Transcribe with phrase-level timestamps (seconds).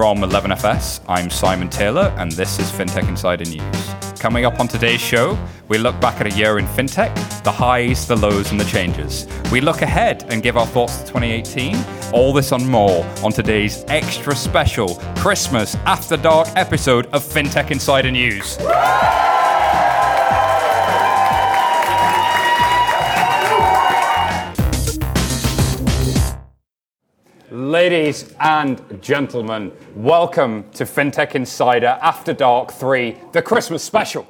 [0.00, 1.02] from 11FS.
[1.08, 4.18] I'm Simon Taylor, and this is FinTech Insider News.
[4.18, 5.38] Coming up on today's show,
[5.68, 9.26] we look back at a year in FinTech, the highs, the lows, and the changes.
[9.52, 11.76] We look ahead and give our thoughts to 2018.
[12.14, 18.10] All this and more on today's extra special Christmas After Dark episode of FinTech Insider
[18.10, 18.56] News.
[27.70, 34.24] Ladies and gentlemen, welcome to FinTech Insider After Dark 3, the Christmas special.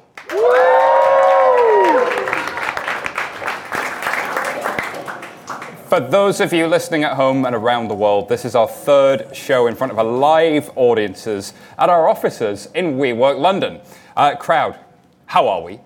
[5.87, 9.35] For those of you listening at home and around the world, this is our third
[9.35, 13.81] show in front of a live audiences at our offices in WeWork London.
[14.15, 14.77] Uh, crowd,
[15.25, 15.79] how are we?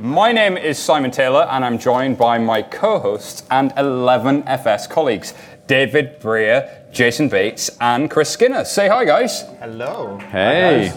[0.00, 5.34] My name is Simon Taylor, and I'm joined by my co hosts and 11FS colleagues,
[5.66, 8.64] David Brear, Jason Bates, and Chris Skinner.
[8.64, 9.42] Say hi, guys.
[9.58, 10.16] Hello.
[10.30, 10.90] Hey.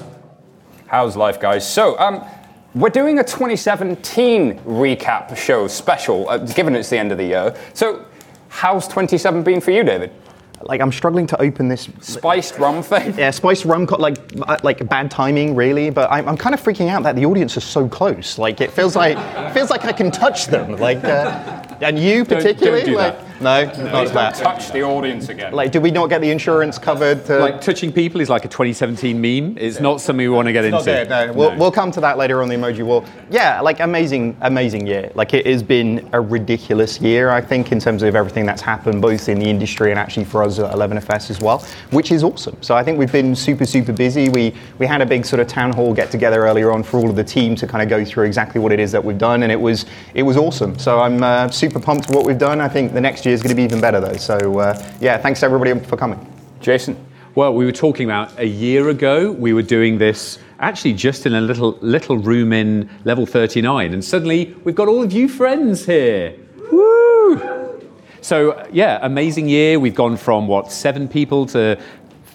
[0.87, 1.67] How's life, guys?
[1.69, 2.23] So, um,
[2.75, 7.57] we're doing a 2017 recap show special, uh, given it's the end of the year.
[7.73, 8.05] So,
[8.47, 10.13] how's 27 been for you, David?
[10.65, 11.89] Like I'm struggling to open this.
[12.01, 13.17] Spiced rum thing?
[13.17, 15.89] Yeah, spiced rum, like uh, like bad timing, really.
[15.89, 18.37] But I'm, I'm kind of freaking out that the audience is so close.
[18.37, 20.77] Like it feels like it feels like I can touch them.
[20.77, 22.85] Like, uh, and you particularly, don't particularly.
[22.85, 24.35] do like, no, no not that.
[24.35, 25.53] Touch the audience again.
[25.53, 27.25] Like, did we not get the insurance covered?
[27.25, 29.57] To, Like touching people is like a 2017 meme.
[29.57, 30.77] It's not something we want to get into.
[30.77, 31.33] Not there, no.
[31.33, 33.05] We'll, we'll come to that later on the emoji wall.
[33.29, 35.11] Yeah, like amazing, amazing year.
[35.15, 39.01] Like it has been a ridiculous year, I think, in terms of everything that's happened,
[39.01, 41.59] both in the industry and actually for us at 11FS as well,
[41.91, 42.57] which is awesome.
[42.61, 44.29] So I think we've been super, super busy.
[44.29, 47.09] We we had a big sort of town hall get together earlier on for all
[47.09, 49.43] of the team to kind of go through exactly what it is that we've done,
[49.43, 50.77] and it was it was awesome.
[50.77, 52.61] So I'm uh, super pumped with what we've done.
[52.61, 54.17] I think the next year is going to be even better though.
[54.17, 56.19] So uh, yeah, thanks to everybody for coming.
[56.61, 56.97] Jason.
[57.35, 59.31] Well, we were talking about a year ago.
[59.31, 64.05] We were doing this actually just in a little little room in level 39, and
[64.05, 66.35] suddenly we've got all of you friends here.
[66.71, 67.81] Woo!
[68.21, 69.79] So yeah, amazing year.
[69.79, 71.81] We've gone from what seven people to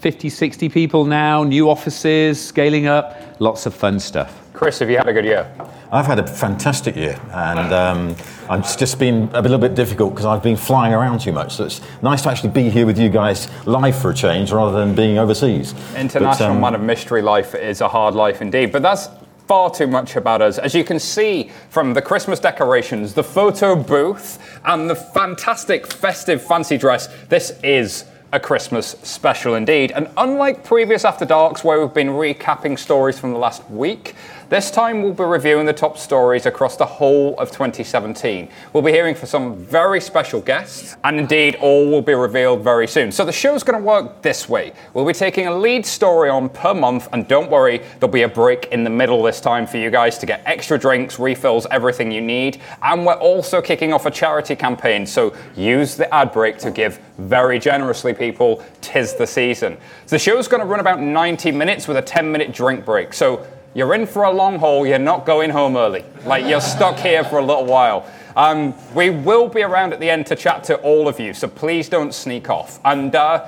[0.01, 1.45] 50, 60 people now.
[1.45, 4.49] New offices, scaling up, lots of fun stuff.
[4.53, 5.49] Chris, have you had a good year?
[5.93, 8.17] I've had a fantastic year, and um,
[8.51, 11.55] it's just been a little bit difficult because I've been flying around too much.
[11.57, 14.79] So it's nice to actually be here with you guys live for a change rather
[14.79, 15.75] than being overseas.
[15.95, 19.09] International But, um, man of mystery life is a hard life indeed, but that's
[19.47, 20.59] far too much about us.
[20.59, 26.43] As you can see from the Christmas decorations, the photo booth, and the fantastic festive
[26.43, 29.91] fancy dress, this is a Christmas special indeed.
[29.93, 34.15] And unlike previous After Darks, where we've been recapping stories from the last week,
[34.49, 38.49] this time we'll be reviewing the top stories across the whole of 2017.
[38.73, 42.87] We'll be hearing from some very special guests, and indeed, all will be revealed very
[42.87, 43.11] soon.
[43.11, 44.73] So the show's going to work this way.
[44.95, 48.29] We'll be taking a lead story on per month, and don't worry, there'll be a
[48.29, 52.13] break in the middle this time for you guys to get extra drinks, refills, everything
[52.13, 52.61] you need.
[52.83, 57.01] And we're also kicking off a charity campaign, so use the ad break to give
[57.19, 58.63] very generously, people.
[58.81, 59.77] Tis the season.
[60.07, 63.15] So The show's going to run about 90 minutes with a 10 minute drink break.
[63.15, 63.47] So
[63.78, 66.05] you're in for a long haul, you're not going home early.
[66.27, 68.11] Like you're stuck here for a little while.
[68.34, 71.47] Um, we will be around at the end to chat to all of you, so
[71.47, 72.81] please don't sneak off.
[72.84, 73.47] And uh,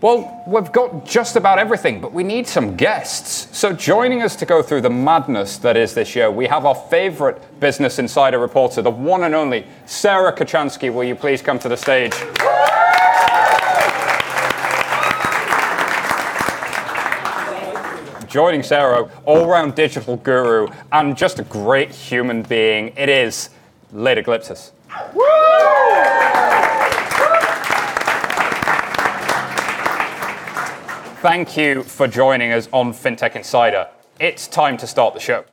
[0.00, 3.54] well, we've got just about everything, but we need some guests.
[3.54, 6.74] So joining us to go through the madness that is this year, we have our
[6.74, 10.90] favorite Business Insider reporter, the one and only Sarah Kocianski.
[10.90, 12.14] Will you please come to the stage?
[18.28, 22.92] Joining Sarah, all-round digital guru and just a great human being.
[22.94, 23.48] It is
[23.90, 24.72] Leda Glyptis.
[31.22, 33.88] Thank you for joining us on FinTech Insider.
[34.20, 35.46] It's time to start the show.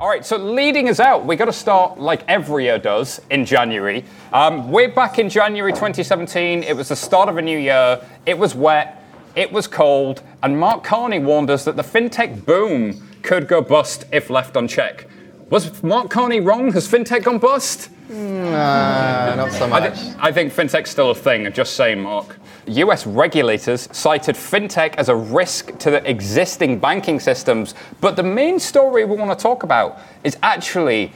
[0.00, 3.44] All right, so leading us out, we got to start like every year does in
[3.44, 4.04] January.
[4.32, 6.64] Um, we're back in January 2017.
[6.64, 8.04] It was the start of a new year.
[8.26, 9.01] It was wet,
[9.34, 14.04] it was cold, and Mark Carney warned us that the fintech boom could go bust
[14.12, 15.06] if left unchecked.
[15.50, 16.72] Was Mark Carney wrong?
[16.72, 17.90] Has fintech gone bust?
[18.08, 19.98] Nah, not so I, much.
[19.98, 22.38] thi- I think fintech's still a thing, just saying, Mark.
[22.66, 28.58] US regulators cited fintech as a risk to the existing banking systems, but the main
[28.60, 31.12] story we want to talk about is actually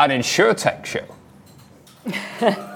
[0.00, 1.04] an insurtech show.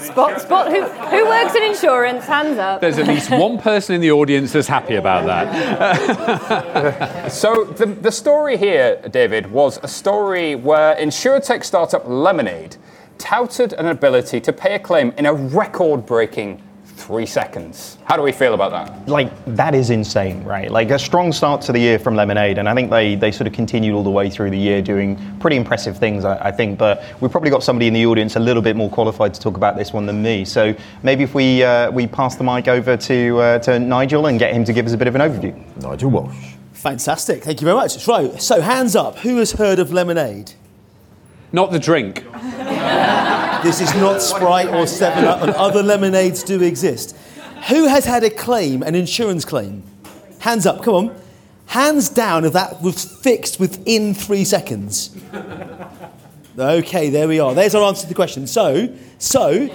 [0.00, 0.72] Spot, spot.
[0.72, 2.26] Who, who works in insurance?
[2.26, 2.80] Hands up.
[2.80, 7.32] There's at least one person in the audience that's happy about that.
[7.32, 12.76] So the, the story here, David, was a story where insurtech startup Lemonade
[13.18, 16.62] touted an ability to pay a claim in a record breaking
[16.96, 17.98] three seconds.
[18.04, 19.08] How do we feel about that?
[19.08, 20.70] like that is insane, right?
[20.70, 23.46] Like a strong start to the year from Lemonade, and I think they they sort
[23.46, 26.78] of continued all the way through the year doing pretty impressive things, I, I think.
[26.78, 29.56] But we've probably got somebody in the audience a little bit more qualified to talk
[29.56, 30.44] about this one than me.
[30.44, 34.38] So maybe if we uh, we pass the mic over to uh, to Nigel and
[34.38, 35.54] get him to give us a bit of an overview.
[35.82, 36.54] Nigel Walsh.
[36.72, 37.44] Fantastic.
[37.44, 38.08] Thank you very much.
[38.08, 38.42] Right.
[38.42, 39.18] So, hands up.
[39.18, 40.54] Who has heard of lemonade?
[41.52, 42.24] Not the drink.
[43.62, 47.16] This is not Sprite or 7 Up, and other lemonades do exist.
[47.68, 49.84] Who has had a claim, an insurance claim?
[50.40, 51.16] Hands up, come on.
[51.66, 55.16] Hands down if that was fixed within three seconds.
[56.58, 57.54] Okay, there we are.
[57.54, 58.46] There's our answer to the question.
[58.46, 59.68] So, so,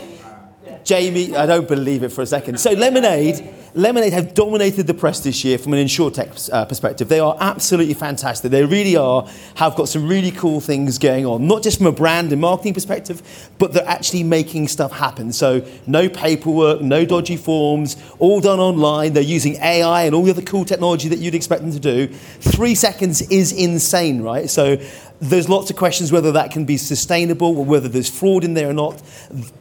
[0.88, 2.62] Jamie, I don't believe it for a second.
[2.62, 7.10] So, Lemonade, Lemonade have dominated the press this year from an insurtech uh, perspective.
[7.10, 8.51] They are absolutely fantastic.
[8.51, 11.92] They really are, have got some really cool things going on, not just from a
[11.92, 15.34] brand and marketing perspective, but they're actually making stuff happen.
[15.34, 19.12] So, no paperwork, no dodgy forms, all done online.
[19.12, 22.07] They're using AI and all the other cool technology that you'd expect them to do.
[22.07, 24.50] Three seconds is insane, right?
[24.50, 24.78] So,
[25.19, 28.69] there's lots of questions whether that can be sustainable or whether there's fraud in there
[28.69, 29.02] or not.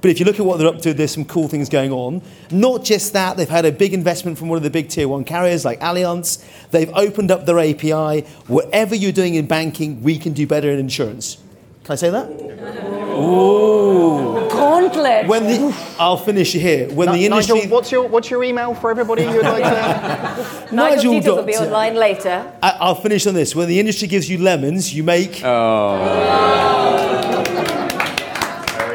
[0.00, 2.22] But if you look at what they're up to, there's some cool things going on.
[2.50, 5.24] Not just that, they've had a big investment from one of the big tier one
[5.24, 6.44] carriers like Allianz.
[6.70, 8.26] They've opened up their API.
[8.46, 11.38] Whatever you're doing in banking, we can do better in insurance.
[11.84, 13.05] Can I say that?
[13.16, 14.48] Ooh.
[14.50, 15.26] Gauntlet.
[15.26, 16.88] When the, I'll finish here.
[16.92, 17.70] When the Nigel, industry.
[17.70, 20.68] what's your what's your email for everybody who'd like to?
[20.74, 22.50] Nigel details will be online later.
[22.62, 23.54] I- I'll finish on this.
[23.54, 25.40] When the industry gives you lemons, you make.
[25.44, 26.56] Oh.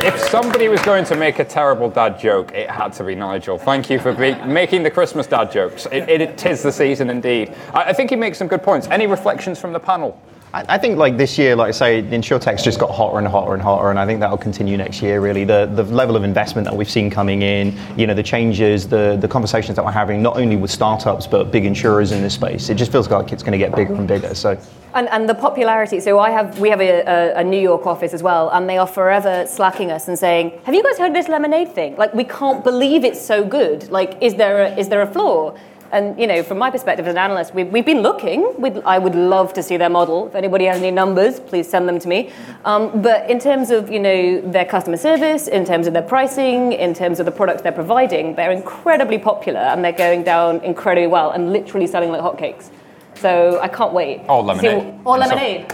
[0.03, 3.59] If somebody was going to make a terrible dad joke, it had to be Nigel.
[3.59, 5.85] Thank you for be- making the Christmas dad jokes.
[5.91, 7.53] It, it, it is the season indeed.
[7.71, 8.87] I, I think he makes some good points.
[8.87, 10.19] Any reflections from the panel?
[10.53, 13.61] I think like this year, like I say, InsurTech's just got hotter and hotter and
[13.61, 15.21] hotter, and I think that'll continue next year.
[15.21, 18.85] Really, the the level of investment that we've seen coming in, you know, the changes,
[18.85, 22.33] the the conversations that we're having, not only with startups but big insurers in this
[22.33, 24.35] space, it just feels like it's going to get bigger and bigger.
[24.35, 24.57] So.
[24.93, 26.01] And, and the popularity.
[26.01, 28.77] So I have, we have a, a, a New York office as well, and they
[28.77, 31.95] are forever slacking us and saying, "Have you guys heard of this lemonade thing?
[31.95, 33.89] Like, we can't believe it's so good.
[33.89, 35.55] Like, is there a, is there a flaw?"
[35.91, 38.53] And you know, from my perspective as an analyst, we've, we've been looking.
[38.57, 40.27] We'd, I would love to see their model.
[40.27, 42.31] If anybody has any numbers, please send them to me.
[42.63, 46.71] Um, but in terms of you know their customer service, in terms of their pricing,
[46.73, 51.07] in terms of the products they're providing, they're incredibly popular and they're going down incredibly
[51.07, 52.69] well and literally selling like hotcakes.
[53.15, 54.21] So I can't wait.
[54.29, 54.99] Or to see- lemonade.
[55.05, 55.73] Or so- lemonade.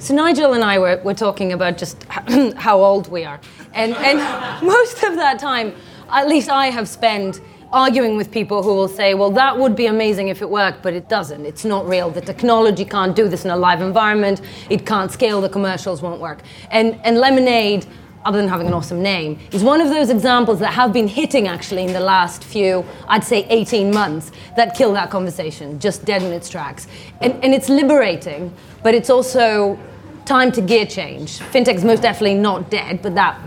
[0.00, 2.04] So Nigel and I were, were talking about just
[2.56, 3.40] how old we are.
[3.74, 4.18] And, and
[4.64, 5.74] most of that time,
[6.08, 7.40] at least I have spent
[7.72, 10.94] arguing with people who will say, well, that would be amazing if it worked, but
[10.94, 11.44] it doesn't.
[11.44, 12.10] It's not real.
[12.10, 14.40] The technology can't do this in a live environment.
[14.70, 15.40] It can't scale.
[15.40, 16.40] The commercials won't work.
[16.70, 17.86] And, and Lemonade,
[18.24, 21.46] other than having an awesome name, is one of those examples that have been hitting
[21.46, 26.22] actually in the last few, I'd say 18 months, that kill that conversation, just dead
[26.22, 26.88] in its tracks.
[27.20, 29.78] And, and it's liberating, but it's also
[30.24, 31.38] time to gear change.
[31.38, 33.40] Fintech's most definitely not dead, but that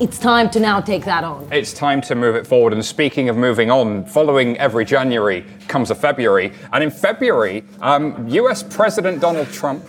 [0.00, 1.48] it's time to now take that on.
[1.52, 2.72] It's time to move it forward.
[2.72, 6.52] And speaking of moving on, following every January comes a February.
[6.72, 9.84] And in February, um, US President Donald Trump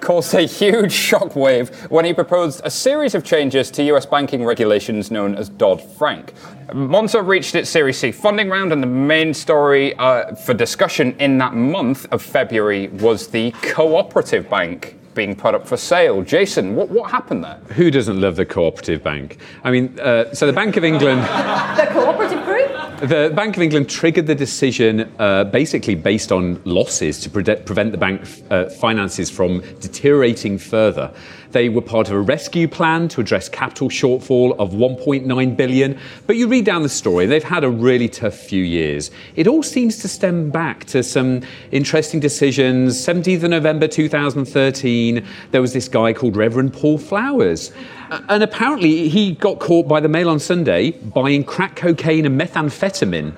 [0.00, 5.10] caused a huge shockwave when he proposed a series of changes to US banking regulations
[5.10, 6.34] known as Dodd Frank.
[6.68, 11.38] Monzo reached its Series C funding round, and the main story uh, for discussion in
[11.38, 16.22] that month of February was the cooperative bank being put up for sale.
[16.22, 17.60] Jason, what, what happened there?
[17.74, 19.38] Who doesn't love the cooperative bank?
[19.62, 21.22] I mean, uh, so the Bank of England.
[21.74, 22.54] The cooperative group?
[23.00, 27.92] The Bank of England triggered the decision uh, basically based on losses to pre- prevent
[27.92, 31.12] the bank uh, finances from deteriorating further.
[31.54, 35.96] They were part of a rescue plan to address capital shortfall of 1.9 billion.
[36.26, 39.12] But you read down the story, they've had a really tough few years.
[39.36, 42.96] It all seems to stem back to some interesting decisions.
[42.96, 47.70] 17th of November 2013, there was this guy called Reverend Paul Flowers.
[48.10, 53.32] And apparently, he got caught by the Mail on Sunday buying crack cocaine and methamphetamine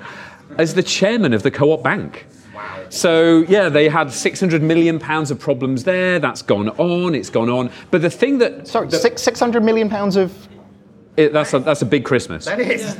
[0.56, 2.25] as the chairman of the Co op Bank.
[2.88, 6.18] So, yeah, they had 600 million pounds of problems there.
[6.18, 7.70] That's gone on, it's gone on.
[7.90, 8.66] But the thing that.
[8.68, 10.32] Sorry, that- six six hundred million pounds of.
[11.16, 12.44] It, that's, a, that's a big Christmas.
[12.44, 12.94] That is.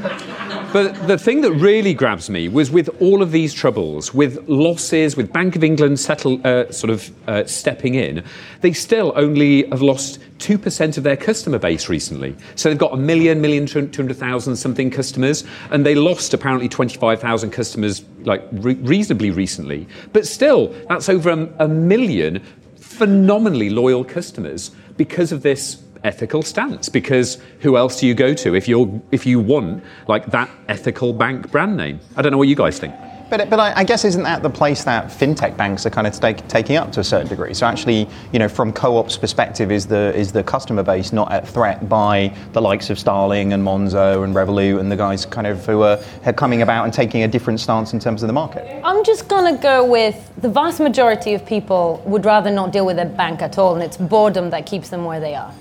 [0.73, 5.16] But the thing that really grabs me was with all of these troubles, with losses,
[5.16, 8.25] with Bank of England settle, uh, sort of uh, stepping in,
[8.61, 12.35] they still only have lost 2% of their customer base recently.
[12.56, 16.68] So they've got a million, million, two hundred thousand something customers, and they lost apparently
[16.68, 19.87] 25,000 customers like re- reasonably recently.
[20.12, 22.42] But still, that's over a, a million
[22.76, 28.54] phenomenally loyal customers because of this ethical stance because who else do you go to
[28.54, 32.00] if you're if you want like that ethical bank brand name?
[32.16, 32.94] I don't know what you guys think.
[33.28, 36.12] But, but I, I guess isn't that the place that fintech banks are kind of
[36.18, 37.54] take, taking up to a certain degree?
[37.54, 41.46] So actually, you know, from co-op's perspective, is the is the customer base not at
[41.46, 45.66] threat by the likes of Starling and Monzo and Revolut and the guys kind of
[45.66, 48.80] who are, are coming about and taking a different stance in terms of the market?
[48.84, 52.98] I'm just gonna go with the vast majority of people would rather not deal with
[53.00, 55.52] a bank at all, and it's boredom that keeps them where they are.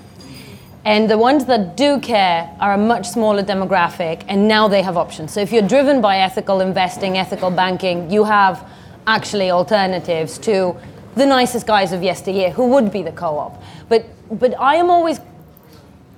[0.86, 4.96] And the ones that do care are a much smaller demographic, and now they have
[4.96, 5.32] options.
[5.32, 8.64] So if you're driven by ethical investing, ethical banking, you have
[9.04, 10.76] actually alternatives to
[11.16, 13.60] the nicest guys of yesteryear who would be the co-op.
[13.88, 15.18] But but I am always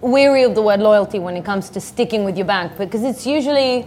[0.03, 3.27] weary of the word loyalty when it comes to sticking with your bank because it's
[3.27, 3.87] usually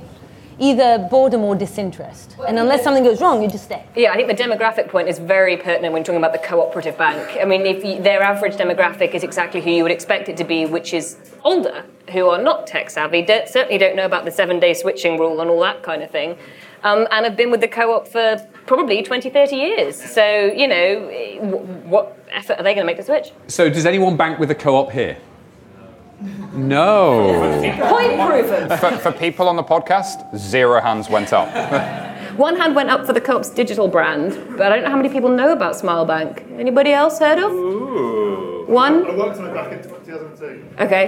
[0.60, 2.36] either boredom or disinterest.
[2.48, 3.84] And unless something goes wrong, you just stay.
[3.96, 7.38] Yeah, I think the demographic point is very pertinent when talking about the cooperative bank.
[7.42, 10.44] I mean, if you, their average demographic is exactly who you would expect it to
[10.44, 14.32] be, which is older, who are not tech savvy, don't, certainly don't know about the
[14.32, 16.38] seven day switching rule and all that kind of thing,
[16.84, 19.96] um, and have been with the co op for probably 20, 30 years.
[20.02, 21.00] So, you know,
[21.40, 23.32] wh- what effort are they going to make to switch?
[23.48, 25.18] So does anyone bank with a co-op here?
[26.54, 27.34] No.
[27.90, 28.78] Point proven.
[28.78, 31.48] For, for people on the podcast, zero hands went up.
[32.38, 35.10] One hand went up for the co-op's digital brand, but I don't know how many
[35.10, 36.60] people know about Smilebank.
[36.60, 37.52] Anybody else heard of?
[38.70, 39.06] One?
[39.06, 40.66] I worked on it back in 2002.
[40.80, 41.08] Okay.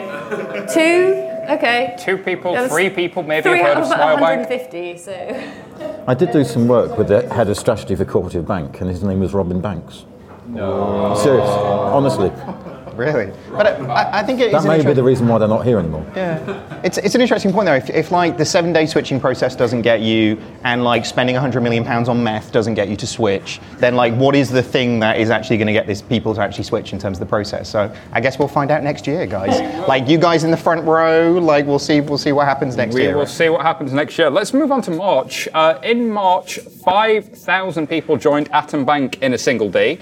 [0.74, 1.54] Two?
[1.54, 1.96] Okay.
[1.98, 4.50] Two people, That three people maybe Three have heard of of about Smilebank.
[4.50, 6.04] 150, so.
[6.08, 9.02] I did do some work with the head of strategy for Cooperative Bank, and his
[9.04, 10.06] name was Robin Banks.
[10.48, 11.16] No.
[11.16, 12.32] Serious, honestly.
[12.96, 13.32] Really?
[13.52, 15.80] But I, I think it is That may be the reason why they're not here
[15.80, 16.06] anymore.
[16.16, 17.76] Yeah, it's, it's an interesting point though.
[17.76, 21.62] If, if like the seven day switching process doesn't get you, and like spending 100
[21.62, 25.00] million pounds on meth doesn't get you to switch, then like what is the thing
[25.00, 27.30] that is actually going to get these people to actually switch in terms of the
[27.30, 27.70] process?
[27.70, 29.62] So I guess we'll find out next year, guys.
[29.84, 32.96] Like you guys in the front row, like we'll see we'll see what happens next
[32.96, 33.12] We year.
[33.12, 34.30] We will see what happens next year.
[34.30, 35.48] Let's move on to March.
[35.54, 40.00] Uh, in March, 5,000 people joined Atom Bank in a single day.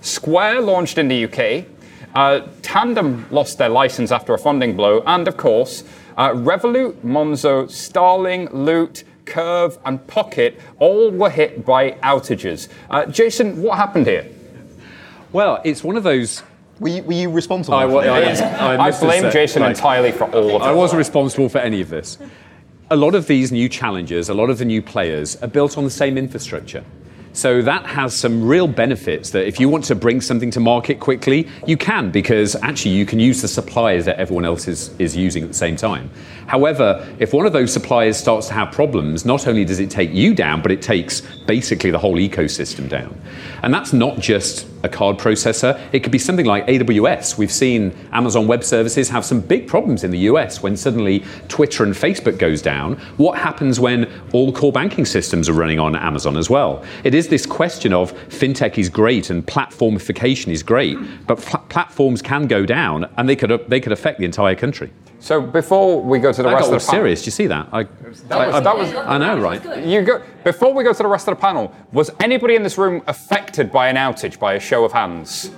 [0.00, 1.66] Square launched in the UK.
[2.14, 5.02] Uh, Tandem lost their license after a funding blow.
[5.06, 5.84] And of course,
[6.16, 12.68] uh, Revolut, Monzo, Starling, Loot, Curve, and Pockit all were hit by outages.
[12.90, 14.26] Uh, Jason, what happened here?
[15.32, 16.42] Well, it's one of those.
[16.80, 17.76] Were you, were you responsible?
[17.76, 18.60] I, for wa- that?
[18.60, 20.62] I, I blame said, Jason like, entirely for all of this.
[20.62, 22.18] I wasn't responsible for any of this.
[22.90, 25.84] A lot of these new challenges, a lot of the new players are built on
[25.84, 26.84] the same infrastructure.
[27.38, 30.98] So that has some real benefits that if you want to bring something to market
[30.98, 35.14] quickly, you can because actually you can use the suppliers that everyone else is, is
[35.14, 36.10] using at the same time.
[36.48, 40.10] However, if one of those suppliers starts to have problems, not only does it take
[40.12, 43.20] you down, but it takes basically the whole ecosystem down.
[43.62, 47.36] And that's not just a card processor, it could be something like AWS.
[47.36, 51.84] We've seen Amazon Web Services have some big problems in the US when suddenly Twitter
[51.84, 52.94] and Facebook goes down.
[53.18, 56.82] What happens when all core banking systems are running on Amazon as well?
[57.04, 62.22] It is this question of fintech is great and platformification is great, but pl- platforms
[62.22, 64.90] can go down and they could they could affect the entire country.
[65.20, 67.22] So before we go to the I rest got of the panel- serious.
[67.22, 67.68] Do you see that?
[67.72, 67.90] I, That
[68.46, 69.84] was- I, that was- I know, right?
[69.84, 71.72] You go before we go to the rest of the panel.
[71.92, 75.50] Was anybody in this room affected by an outage by a show of hands?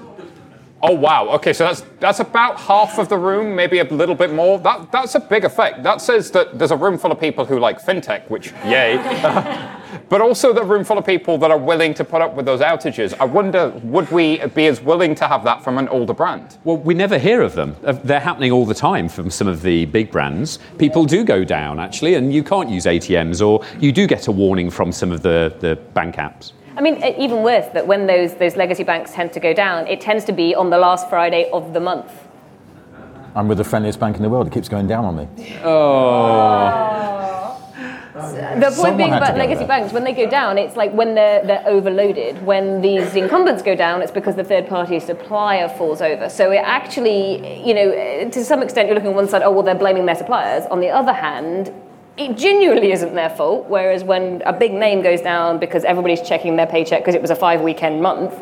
[0.83, 1.29] Oh wow.
[1.29, 4.59] Okay, so that's that's about half of the room, maybe a little bit more.
[4.59, 5.83] That that's a big effect.
[5.83, 8.97] That says that there's a room full of people who like fintech, which yay.
[10.09, 12.61] but also the room full of people that are willing to put up with those
[12.61, 13.15] outages.
[13.21, 16.57] I wonder, would we be as willing to have that from an older brand?
[16.65, 17.77] Well, we never hear of them.
[17.85, 20.59] Uh, They're happening all the time from some of the big brands.
[20.79, 24.33] People do go down, actually, and you can't use ATMs, or you do get a
[24.33, 26.53] warning from some of the, the bank apps.
[26.77, 30.01] I mean, even worse, that when those, those legacy banks tend to go down, it
[30.01, 32.13] tends to be on the last Friday of the month.
[33.35, 34.47] I'm with the friendliest bank in the world.
[34.47, 35.29] It keeps going down on me.
[35.63, 36.97] Oh.
[38.13, 39.69] The point Someone being had about legacy there.
[39.69, 42.45] banks, when they go down, it's like when they're, they're overloaded.
[42.45, 46.29] When these incumbents go down, it's because the third party supplier falls over.
[46.29, 49.63] So it actually, you know, to some extent, you're looking on one side, oh, well,
[49.63, 50.67] they're blaming their suppliers.
[50.71, 51.73] On the other hand,
[52.17, 53.67] it genuinely isn't their fault.
[53.69, 57.31] Whereas when a big name goes down because everybody's checking their paycheck because it was
[57.31, 58.35] a five weekend month,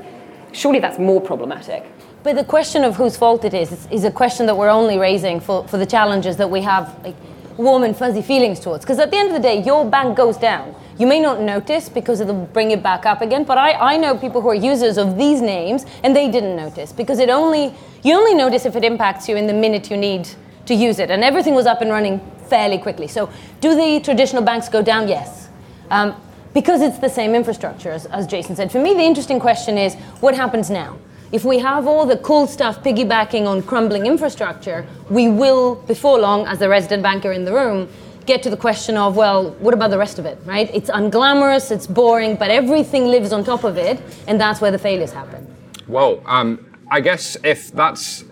[0.53, 1.85] surely that's more problematic.
[2.23, 5.41] But the question of whose fault it is is, a question that we're only raising
[5.41, 7.15] for, for the challenges that we have like,
[7.57, 8.85] warm and fuzzy feelings towards.
[8.85, 10.75] Because at the end of the day, your bank goes down.
[10.99, 14.17] You may not notice because it'll bring it back up again, but I, I know
[14.17, 17.73] people who are users of these names and they didn't notice because it only
[18.03, 20.29] you only notice if it impacts you in the minute you need
[20.67, 21.11] to use it.
[21.11, 23.09] And everything was up and running fairly quickly.
[23.09, 25.09] So do the traditional banks go down?
[25.09, 25.49] Yes.
[25.90, 26.21] Um,
[26.55, 28.73] because it's the same infrastructure, as, as Jason said.
[28.73, 30.99] For me, the interesting question is what happens now?
[31.31, 36.47] if we have all the cool stuff piggybacking on crumbling infrastructure, we will, before long,
[36.47, 37.88] as the resident banker in the room,
[38.25, 40.71] get to the question of, well, what about the rest of it, right?
[40.75, 44.78] It's unglamorous, it's boring, but everything lives on top of it, and that's where the
[44.78, 45.47] failures happen.
[45.87, 48.25] Well, um, I guess if that's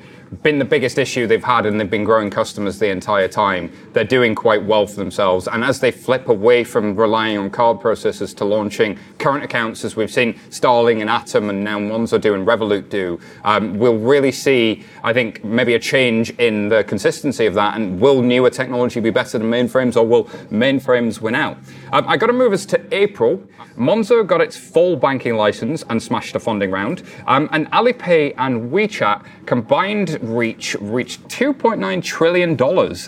[0.42, 4.04] been the biggest issue they've had and they've been growing customers the entire time, they're
[4.04, 5.48] doing quite well for themselves.
[5.48, 9.96] And as they flip away from relying on card processors to launching current accounts, as
[9.96, 14.32] we've seen Starling and Atom and now Monzo do and Revolut do, um, we'll really
[14.32, 17.74] see, I think, maybe a change in the consistency of that.
[17.74, 21.56] And will newer technology be better than mainframes or will mainframes win out?
[21.90, 23.42] Um, I got to move us to April.
[23.78, 27.02] Monzo got its full banking license and smashed a funding round.
[27.26, 32.56] Um, and Alipay and WeChat combined reach reached $2.9 trillion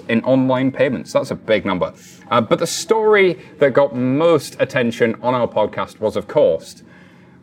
[0.09, 1.13] in online payments.
[1.13, 1.93] That's a big number.
[2.31, 6.83] Uh, but the story that got most attention on our podcast was, of course,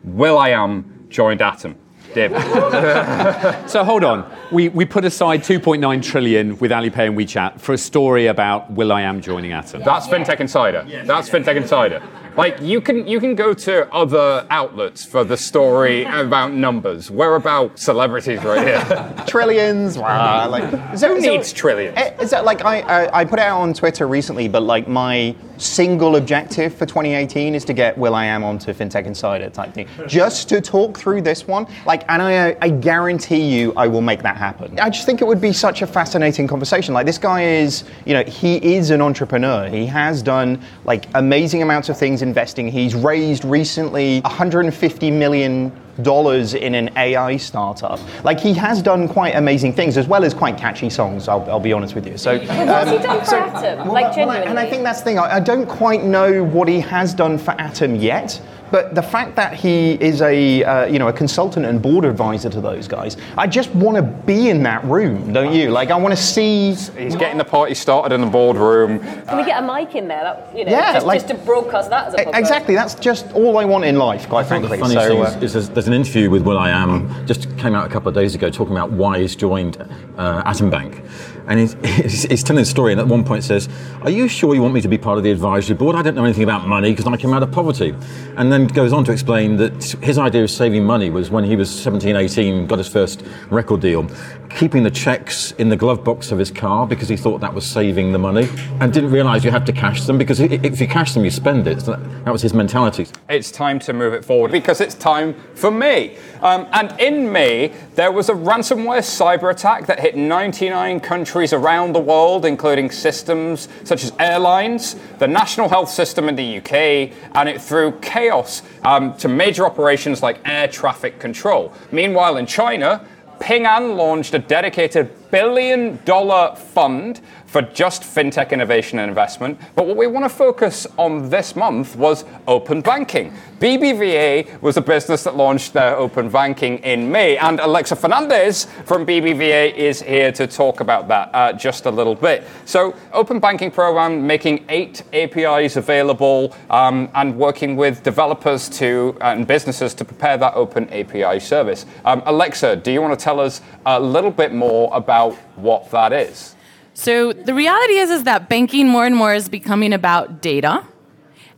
[0.02, 1.76] Will I Am joined Atom.
[2.14, 2.32] Dib.
[3.68, 4.24] So hold on.
[4.52, 8.92] We, we put aside 2.9 trillion with Alipay and WeChat for a story about Will
[8.92, 9.82] I Am joining Atom.
[9.84, 10.86] That's FinTech Insider.
[11.04, 12.00] That's FinTech Insider.
[12.36, 17.10] Like you can you can go to other outlets for the story about numbers.
[17.10, 19.24] We're about celebrities right here.
[19.26, 19.96] Trillions.
[19.98, 20.48] Wow.
[20.50, 20.64] Like,
[21.00, 21.96] Who needs trillions?
[21.96, 24.86] Eh, Is that like I, I I put it out on Twitter recently, but like
[24.88, 29.72] my single objective for 2018 is to get Will I Am onto FinTech Insider type
[29.72, 31.66] thing, just to talk through this one.
[31.86, 34.78] Like, and I I guarantee you I will make that happen.
[34.78, 36.92] I just think it would be such a fascinating conversation.
[36.92, 39.68] Like this guy is, you know, he is an entrepreneur.
[39.68, 42.68] He has done like amazing amounts of things investing.
[42.68, 47.98] He's raised recently 150 million dollars in an AI startup.
[48.24, 51.28] Like he has done quite amazing things as well as quite catchy songs.
[51.28, 52.18] I'll, I'll be honest with you.
[52.18, 53.78] So, What's he um, done for Atom?
[53.86, 54.46] well, like well, genuinely.
[54.46, 55.18] and I think that's the thing.
[55.18, 58.40] I, I don't quite know what he has done for Atom yet.
[58.70, 62.50] But the fact that he is a uh, you know a consultant and board advisor
[62.50, 65.70] to those guys, I just want to be in that room, don't you?
[65.70, 66.74] Like I want to see.
[66.74, 68.98] He's getting the party started in the boardroom.
[69.00, 70.22] Can we get a mic in there?
[70.22, 72.38] That, you know, Yeah, just, like- just to broadcast that as a podcast.
[72.38, 72.74] Exactly.
[72.74, 74.76] That's just all I want in life, quite I think frankly.
[74.78, 77.26] the funny So, thing uh, is, is there's, there's an interview with Will I Am
[77.26, 79.76] just came out a couple of days ago talking about why he's joined
[80.18, 81.02] uh, Atom Bank.
[81.48, 83.68] And he's, he's, he's telling the story, and at one point says,
[84.02, 85.96] Are you sure you want me to be part of the advisory board?
[85.96, 87.94] I don't know anything about money because I came out of poverty.
[88.36, 91.56] And then goes on to explain that his idea of saving money was when he
[91.56, 94.08] was 17, 18, got his first record deal,
[94.50, 97.66] keeping the checks in the glove box of his car because he thought that was
[97.66, 98.48] saving the money,
[98.80, 101.66] and didn't realize you had to cash them because if you cash them, you spend
[101.66, 101.82] it.
[101.82, 103.06] So that, was his mentality.
[103.28, 106.16] It's time to move it forward because it's time for me.
[106.42, 111.92] Um, and in May, there was a ransomware cyber attack that hit 99 countries around
[111.92, 117.48] the world, including systems such as airlines, the national health system in the UK, and
[117.48, 121.72] it threw chaos um, to major operations like air traffic control.
[121.90, 123.06] Meanwhile, in China,
[123.40, 129.58] Ping An launched a dedicated billion dollar fund for just fintech innovation and investment.
[129.74, 133.32] But what we want to focus on this month was open banking.
[133.60, 139.06] BBVA was a business that launched their open banking in May, and Alexa Fernandez from
[139.06, 142.44] BBVA is here to talk about that uh, just a little bit.
[142.66, 149.46] So, open banking program making eight APIs available um, and working with developers to and
[149.46, 151.86] businesses to prepare that open API service.
[152.04, 155.15] Um, Alexa, do you want to tell us a little bit more about
[155.56, 156.54] what that is?
[156.94, 160.84] So the reality is is that banking more and more is becoming about data.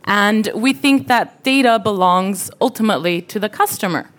[0.03, 4.09] And we think that data belongs ultimately to the customer.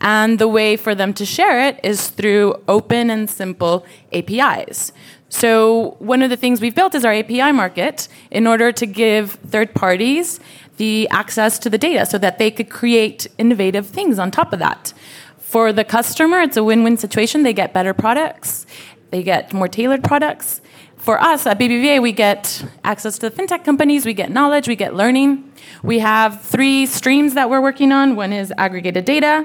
[0.00, 4.92] And the way for them to share it is through open and simple APIs.
[5.28, 9.32] So one of the things we've built is our API market in order to give
[9.32, 10.40] third parties
[10.78, 14.58] the access to the data so that they could create innovative things on top of
[14.60, 14.94] that.
[15.50, 17.42] For the customer, it's a win-win situation.
[17.42, 18.66] They get better products,
[19.10, 20.60] they get more tailored products.
[20.96, 24.76] For us at BBVA, we get access to the fintech companies, we get knowledge, we
[24.76, 25.52] get learning.
[25.82, 28.14] We have three streams that we're working on.
[28.14, 29.44] One is aggregated data,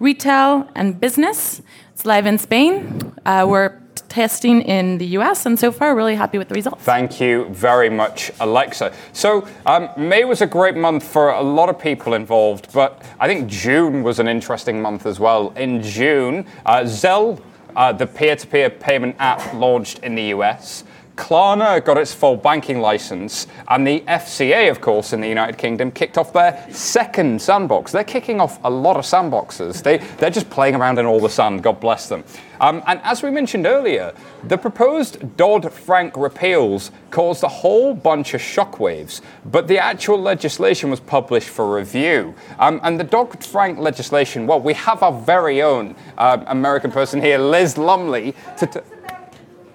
[0.00, 1.62] retail, and business.
[1.92, 3.14] It's live in Spain.
[3.24, 3.78] Uh, we're
[4.14, 6.84] testing in the US, and so far, really happy with the results.
[6.84, 8.92] Thank you very much, Alexa.
[9.12, 13.26] So, um, May was a great month for a lot of people involved, but I
[13.26, 15.52] think June was an interesting month as well.
[15.56, 17.42] In June, uh, Zelle,
[17.74, 20.84] uh, the peer to peer payment app, launched in the US.
[21.16, 25.92] Klarna got its full banking license, and the FCA, of course, in the United Kingdom,
[25.92, 27.92] kicked off their second sandbox.
[27.92, 29.82] They're kicking off a lot of sandboxes.
[29.82, 32.24] They, they're just playing around in all the sand, God bless them.
[32.60, 34.12] Um, and as we mentioned earlier,
[34.44, 40.90] the proposed Dodd Frank repeals caused a whole bunch of shockwaves, but the actual legislation
[40.90, 42.34] was published for review.
[42.58, 47.20] Um, and the Dodd Frank legislation, well, we have our very own uh, American person
[47.20, 48.66] here, Liz Lumley, to.
[48.66, 48.80] T-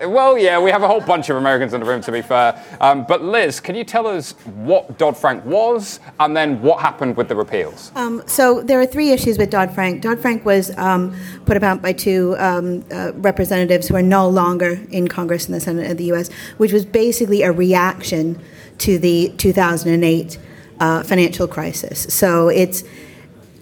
[0.02, 2.64] well, yeah, we have a whole bunch of Americans in the room, to be fair.
[2.80, 7.18] Um, but Liz, can you tell us what Dodd Frank was and then what happened
[7.18, 7.92] with the repeals?
[7.96, 10.02] Um, so there are three issues with Dodd Frank.
[10.02, 14.80] Dodd Frank was um, put about by two um, uh, representatives who are no longer
[14.90, 18.42] in Congress and the Senate of the U.S., which was basically a reaction
[18.80, 20.40] to the 2008
[20.80, 22.14] uh, financial crisis.
[22.14, 22.84] So it's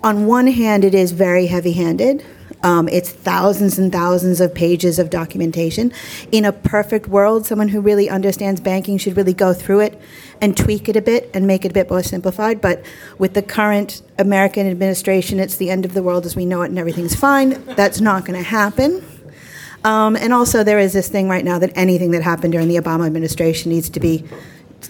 [0.03, 2.23] on one hand, it is very heavy-handed.
[2.63, 5.93] Um, it's thousands and thousands of pages of documentation.
[6.31, 10.01] In a perfect world, someone who really understands banking should really go through it
[10.41, 12.61] and tweak it a bit and make it a bit more simplified.
[12.61, 12.83] But
[13.17, 16.69] with the current American administration, it's the end of the world as we know it
[16.69, 17.63] and everything's fine.
[17.75, 19.03] That's not going to happen.
[19.83, 22.77] Um, and also, there is this thing right now that anything that happened during the
[22.77, 24.25] Obama administration needs to be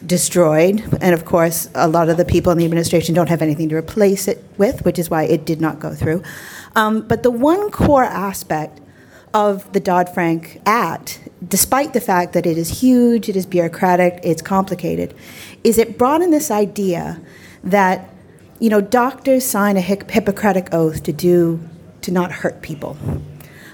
[0.06, 0.84] destroyed.
[1.02, 3.76] And of course, a lot of the people in the administration don't have anything to
[3.76, 6.24] replace it with, which is why it did not go through.
[6.78, 8.80] Um, but the one core aspect
[9.34, 14.20] of the Dodd Frank Act, despite the fact that it is huge, it is bureaucratic,
[14.24, 15.16] it's complicated,
[15.64, 17.20] is it brought in this idea
[17.64, 18.10] that
[18.60, 21.60] you know doctors sign a Hippocratic oath to do
[22.02, 22.96] to not hurt people.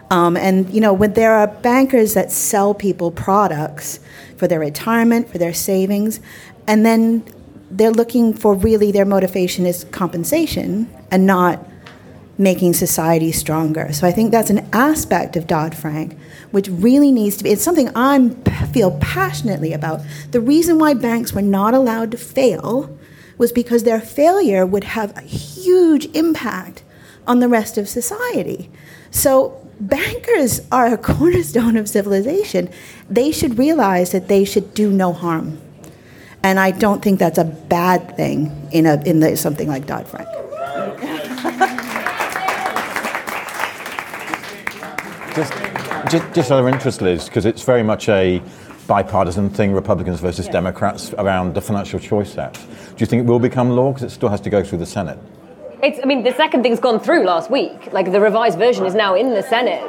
[0.10, 4.00] Um, and you know when there are bankers that sell people products
[4.38, 6.22] for their retirement, for their savings,
[6.68, 7.26] and then
[7.70, 11.60] they're looking for really their motivation is compensation and not
[12.38, 13.94] making society stronger.
[13.94, 16.18] So I think that's an aspect of Dodd Frank
[16.54, 17.50] which really needs to be.
[17.50, 18.30] It's something I
[18.72, 20.02] feel passionately about.
[20.30, 22.96] The reason why banks were not allowed to fail
[23.40, 26.84] was because their failure would have a huge impact
[27.26, 28.70] on the rest of society.
[29.10, 32.70] So bankers are a cornerstone of civilization.
[33.10, 35.60] They should realize that they should do no harm.
[36.44, 40.08] And I don't think that's a bad thing in, a, in the, something like Dodd
[40.08, 40.30] Frank.
[45.36, 45.54] Just,
[46.12, 48.40] just, just out of interest, Liz, because it's very much a
[48.86, 52.56] bipartisan thing, Republicans versus Democrats, around the Financial Choice Act.
[52.58, 53.92] Do you think it will become law?
[53.92, 55.18] Because it still has to go through the Senate.
[55.82, 57.92] It's, I mean, the second thing's gone through last week.
[57.92, 59.82] Like the revised version is now in the Senate.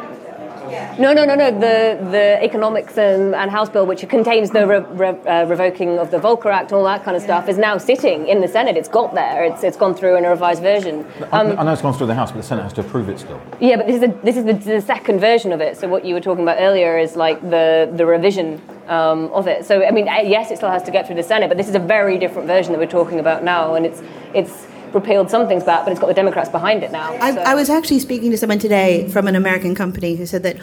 [0.99, 1.51] No, no, no, no.
[1.51, 6.11] The the economics and, and House bill, which contains the re, re, uh, revoking of
[6.11, 8.77] the Volcker Act and all that kind of stuff, is now sitting in the Senate.
[8.77, 9.45] It's got there.
[9.45, 11.07] It's it's gone through in a revised version.
[11.33, 13.19] Um, I know it's gone through the House, but the Senate has to approve it
[13.19, 13.41] still.
[13.61, 15.77] Yeah, but this is the, this is the, the second version of it.
[15.77, 19.65] So what you were talking about earlier is like the the revision um, of it.
[19.65, 21.75] So I mean, yes, it still has to get through the Senate, but this is
[21.75, 25.65] a very different version that we're talking about now, and it's it's repealed some things
[25.65, 27.13] back, but it's got the Democrats behind it now.
[27.21, 27.41] I, so.
[27.43, 30.57] I was actually speaking to someone today from an American company who said that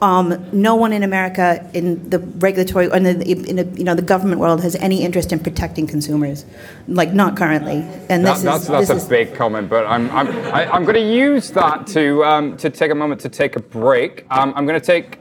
[0.00, 3.94] um, no one in America in the regulatory or in the, in the, you know
[3.94, 6.44] the government world has any interest in protecting consumers,
[6.88, 7.84] like not currently.
[8.08, 10.70] And That- this that's is, that's this a is- big comment, but I'm I'm I,
[10.72, 14.24] I'm going to use that to um, to take a moment to take a break.
[14.30, 15.18] Um, I'm going to take.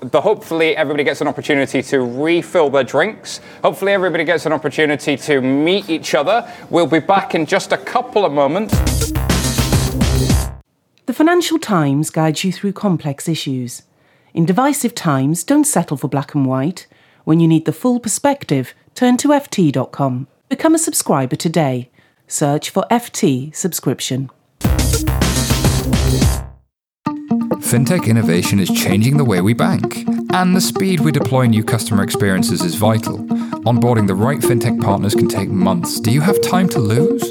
[0.00, 3.40] The hopefully everybody gets an opportunity to refill their drinks.
[3.62, 6.50] Hopefully everybody gets an opportunity to meet each other.
[6.68, 8.74] We'll be back in just a couple of moments.
[11.06, 13.82] The Financial Times guides you through complex issues.
[14.34, 16.86] In divisive times, don't settle for black and white.
[17.24, 20.26] When you need the full perspective, turn to FT.com.
[20.50, 21.90] Become a subscriber today.
[22.28, 24.30] Search for FT subscription.
[27.66, 32.04] Fintech innovation is changing the way we bank, and the speed we deploy new customer
[32.04, 33.18] experiences is vital.
[33.66, 35.98] Onboarding the right fintech partners can take months.
[35.98, 37.24] Do you have time to lose?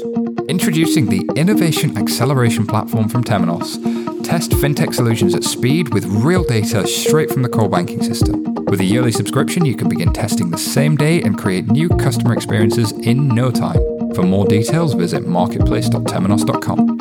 [0.46, 3.82] Introducing the Innovation Acceleration Platform from Temenos.
[4.22, 8.44] Test fintech solutions at speed with real data straight from the core banking system.
[8.66, 12.34] With a yearly subscription, you can begin testing the same day and create new customer
[12.34, 13.80] experiences in no time.
[14.14, 16.95] For more details, visit marketplace.temenos.com.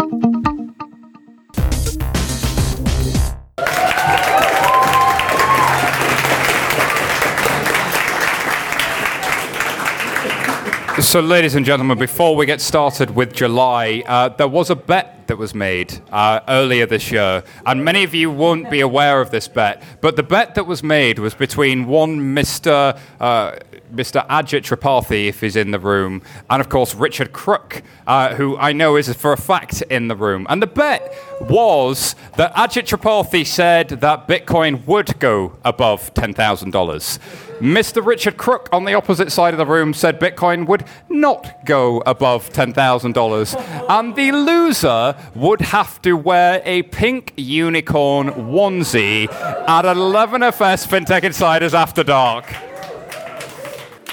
[11.01, 15.27] So, ladies and gentlemen, before we get started with July, uh, there was a bet
[15.27, 19.29] that was made uh, earlier this year, and many of you won't be aware of
[19.29, 19.83] this bet.
[19.99, 22.97] But the bet that was made was between one Mr.
[23.19, 23.57] Uh,
[23.93, 24.25] Mr.
[24.27, 28.71] Ajit Tripathi, if he's in the room, and of course Richard Crook, uh, who I
[28.71, 30.47] know is for a fact in the room.
[30.49, 36.71] And the bet was that Ajit Tripathi said that Bitcoin would go above ten thousand
[36.71, 37.19] dollars.
[37.59, 38.05] Mr.
[38.05, 42.51] Richard Crook on the opposite side of the room said Bitcoin would not go above
[42.51, 43.89] $10,000.
[43.89, 51.73] And the loser would have to wear a pink unicorn onesie at 11FS FinTech Insiders
[51.73, 52.53] After Dark.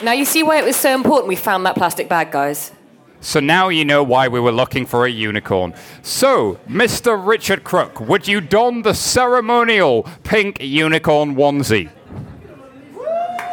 [0.03, 2.73] Now you see why it was so important we found that plastic bag, guys.
[3.21, 5.75] So now you know why we were looking for a unicorn.
[6.03, 7.25] So, Mr.
[7.25, 11.91] Richard Crook, would you don the ceremonial pink unicorn onesie?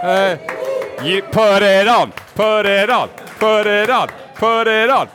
[0.02, 0.38] Uh,
[1.04, 5.10] you put it on, put it on, put it on, put it on.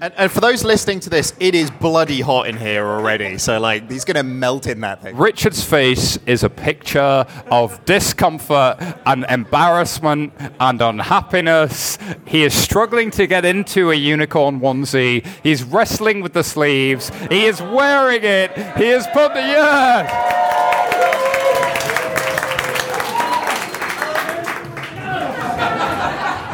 [0.00, 3.36] And, and for those listening to this, it is bloody hot in here already.
[3.38, 5.16] So, like, he's going to melt in that thing.
[5.16, 11.98] Richard's face is a picture of discomfort and embarrassment and unhappiness.
[12.24, 15.26] He is struggling to get into a unicorn onesie.
[15.42, 17.10] He's wrestling with the sleeves.
[17.28, 18.52] He is wearing it.
[18.76, 20.77] He has put the yeah.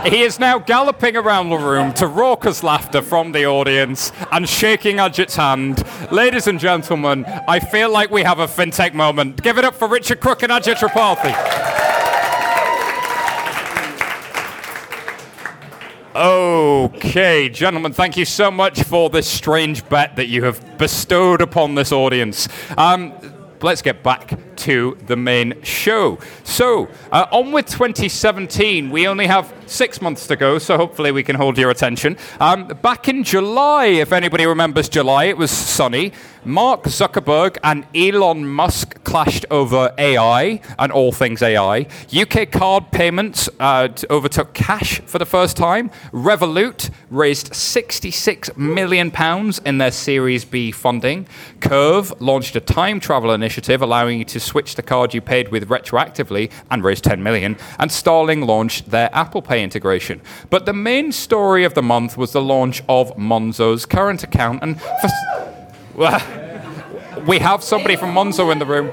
[0.04, 4.98] He is now galloping around the room to raucous laughter from the audience and shaking
[4.98, 5.82] Ajit's hand.
[6.12, 9.42] Ladies and gentlemen, I feel like we have a fintech moment.
[9.42, 11.32] Give it up for Richard Crook and Ajit Tripathi.
[16.14, 21.76] Okay, gentlemen, thank you so much for this strange bet that you have bestowed upon
[21.76, 22.46] this audience.
[22.76, 23.14] Um,
[23.62, 26.18] let's get back to the main show.
[26.44, 28.90] So, uh, on with 2017.
[28.90, 32.16] We only have six months to go, so hopefully we can hold your attention.
[32.40, 36.12] Um, back in July, if anybody remembers July, it was sunny.
[36.46, 41.86] Mark Zuckerberg and Elon Musk clashed over AI and all things AI.
[42.14, 45.90] UK card payments uh, overtook cash for the first time.
[46.12, 51.26] Revolut raised 66 million pounds in their Series B funding.
[51.60, 55.68] Curve launched a time travel initiative allowing you to switch the card you paid with
[55.68, 57.56] retroactively and raised 10 million.
[57.78, 60.20] And Starling launched their Apple Pay integration.
[60.50, 64.62] But the main story of the month was the launch of Monzo's current account.
[64.62, 65.08] And for,
[65.94, 68.90] well, we have somebody from Monzo in the room.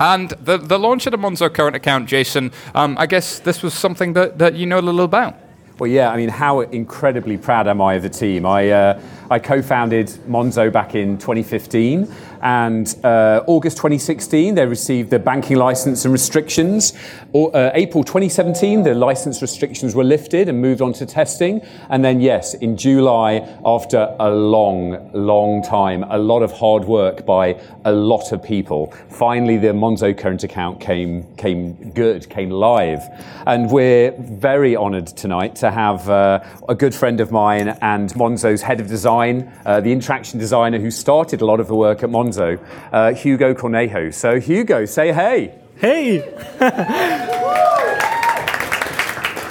[0.00, 3.72] And the, the launch of the Monzo current account, Jason, um, I guess this was
[3.72, 5.36] something that, that you know a little about.
[5.78, 8.44] Well, yeah, I mean, how incredibly proud am I of the team?
[8.44, 9.00] I, uh,
[9.32, 12.06] I co founded Monzo back in 2015,
[12.42, 16.92] and uh, August 2016, they received the banking license and restrictions.
[17.32, 21.62] Or, uh, April 2017, the license restrictions were lifted and moved on to testing.
[21.88, 27.24] And then, yes, in July, after a long, long time, a lot of hard work
[27.24, 33.02] by a lot of people, finally the Monzo current account came, came good, came live.
[33.46, 38.62] And we're very honored tonight to have uh, a good friend of mine and Monzo's
[38.62, 42.10] head of design, uh, the interaction designer who started a lot of the work at
[42.10, 42.58] Monzo,
[42.92, 44.12] uh, Hugo Cornejo.
[44.12, 45.54] So, Hugo, say hey.
[45.76, 46.22] Hey!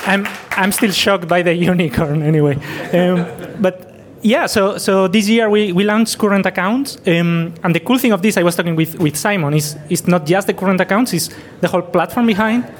[0.05, 2.55] I'm, I'm still shocked by the unicorn anyway.
[2.93, 3.25] Um,
[3.59, 6.97] but yeah, so, so this year we, we launched current accounts.
[7.07, 10.07] Um, and the cool thing of this, I was talking with, with Simon, is it's
[10.07, 11.29] not just the current accounts, it's
[11.61, 12.71] the whole platform behind.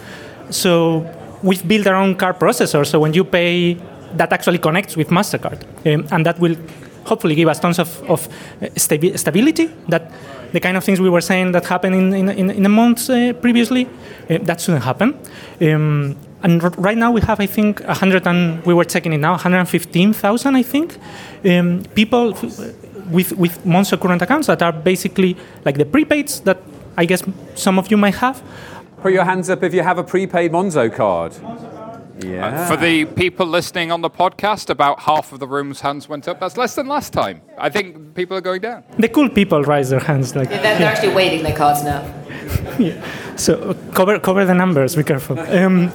[0.50, 1.10] So
[1.44, 2.86] we've built our own card processor.
[2.86, 3.78] So when you pay,
[4.18, 5.64] that actually connects with MasterCard.
[5.86, 6.56] Um, and that will
[7.06, 8.28] hopefully give us tons of, of
[8.76, 10.12] stabi- stability that
[10.54, 13.34] the kind of things we were saying that happened in, in, in, the months uh,
[13.42, 13.88] previously,
[14.30, 15.18] uh, that shouldn't happen.
[15.62, 19.20] Um, and r- right now we have, I think, 100 and we were checking it
[19.20, 20.98] now, 115,000, I think,
[21.46, 22.76] um, people f-
[23.12, 26.58] with with Monzo current accounts that are basically like the prepaids that
[26.98, 27.24] I guess
[27.56, 28.42] some of you might have.
[29.02, 31.34] Put your hands up if you have a prepaid Monzo card.
[32.24, 32.48] Yeah.
[32.48, 36.28] Uh, For the people listening on the podcast, about half of the room's hands went
[36.28, 36.40] up.
[36.40, 37.42] That's less than last time.
[37.58, 38.84] I think people are going down.
[38.98, 40.50] The cool people raise their hands like.
[40.50, 42.02] They're, they're actually waving their cards now.
[42.80, 43.04] yeah.
[43.36, 44.96] So uh, cover cover the numbers.
[44.96, 45.40] Be careful.
[45.40, 45.92] Um,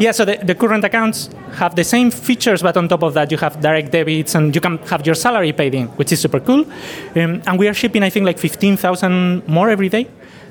[0.00, 0.12] yeah.
[0.12, 3.38] So the, the current accounts have the same features, but on top of that, you
[3.38, 6.64] have direct debits, and you can have your salary paid in, which is super cool.
[7.16, 10.08] Um, and we are shipping, I think, like 15,000 more every day.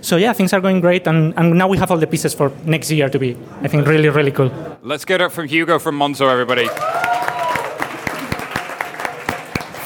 [0.07, 2.49] So yeah, things are going great, and, and now we have all the pieces for
[2.63, 4.49] next year to be, I think, really, really cool.
[4.81, 6.69] Let's get it from Hugo from Monzo, everybody.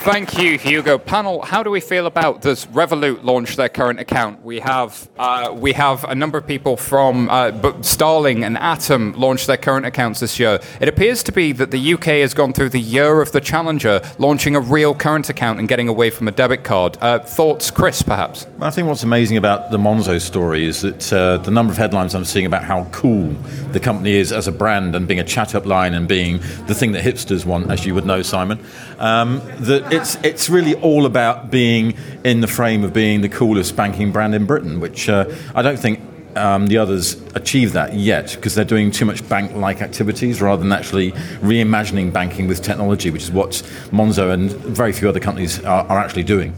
[0.04, 0.98] Thank you, Hugo.
[0.98, 4.44] Panel, how do we feel about this Revolut launch their current account?
[4.44, 9.46] We have uh, we have a number of people from uh, Starling and Atom launched
[9.46, 10.60] their current accounts this year.
[10.80, 14.02] It appears to be that the UK has gone through the year of the challenger,
[14.18, 16.98] launching a real current account and getting away from a debit card.
[17.00, 18.48] Uh, thoughts, Chris, perhaps?
[18.60, 22.16] I think what's amazing about the Monzo story is that uh, the number of headlines
[22.16, 23.34] I'm seeing about how cool
[23.72, 26.74] the company is as a brand and being a chat up line and being the
[26.74, 28.58] thing that hipsters want, as you would know, Simon.
[29.02, 33.76] Um, that it's it's really all about being in the frame of being the coolest
[33.76, 36.00] banking brand in Britain, which uh, I don't think
[36.36, 40.72] um, the others achieve that yet because they're doing too much bank-like activities rather than
[40.72, 43.50] actually reimagining banking with technology, which is what
[43.90, 46.54] Monzo and very few other companies are, are actually doing.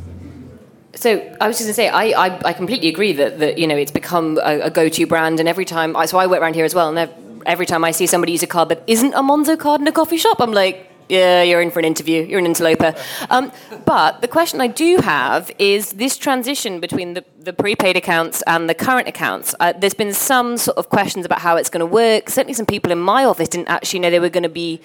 [0.95, 3.67] So I was just going to say, I, I, I, completely agree that, that you
[3.67, 6.55] know it's become a, a go-to brand, and every time, I, so I work around
[6.55, 7.09] here as well, and
[7.45, 9.91] every time I see somebody use a card that isn't a Monzo card in a
[9.91, 12.23] coffee shop, I'm like, yeah, you're in for an interview.
[12.23, 12.95] You're an interloper.
[13.29, 13.51] Um,
[13.85, 18.69] but the question I do have is this transition between the, the prepaid accounts and
[18.69, 19.55] the current accounts.
[19.59, 22.29] Uh, there's been some sort of questions about how it's going to work.
[22.29, 24.81] Certainly, some people in my office didn't actually know they were going to be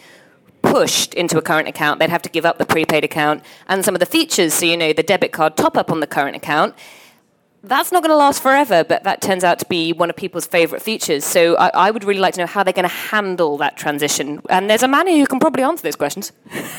[0.62, 2.00] pushed into a current account.
[2.00, 4.54] They'd have to give up the prepaid account and some of the features.
[4.54, 6.74] So, you know, the debit card top up on the current account
[7.62, 10.46] that's not going to last forever, but that turns out to be one of people's
[10.46, 11.24] favorite features.
[11.24, 14.40] So I, I would really like to know how they're going to handle that transition.
[14.48, 16.32] And there's a man who can probably answer those questions.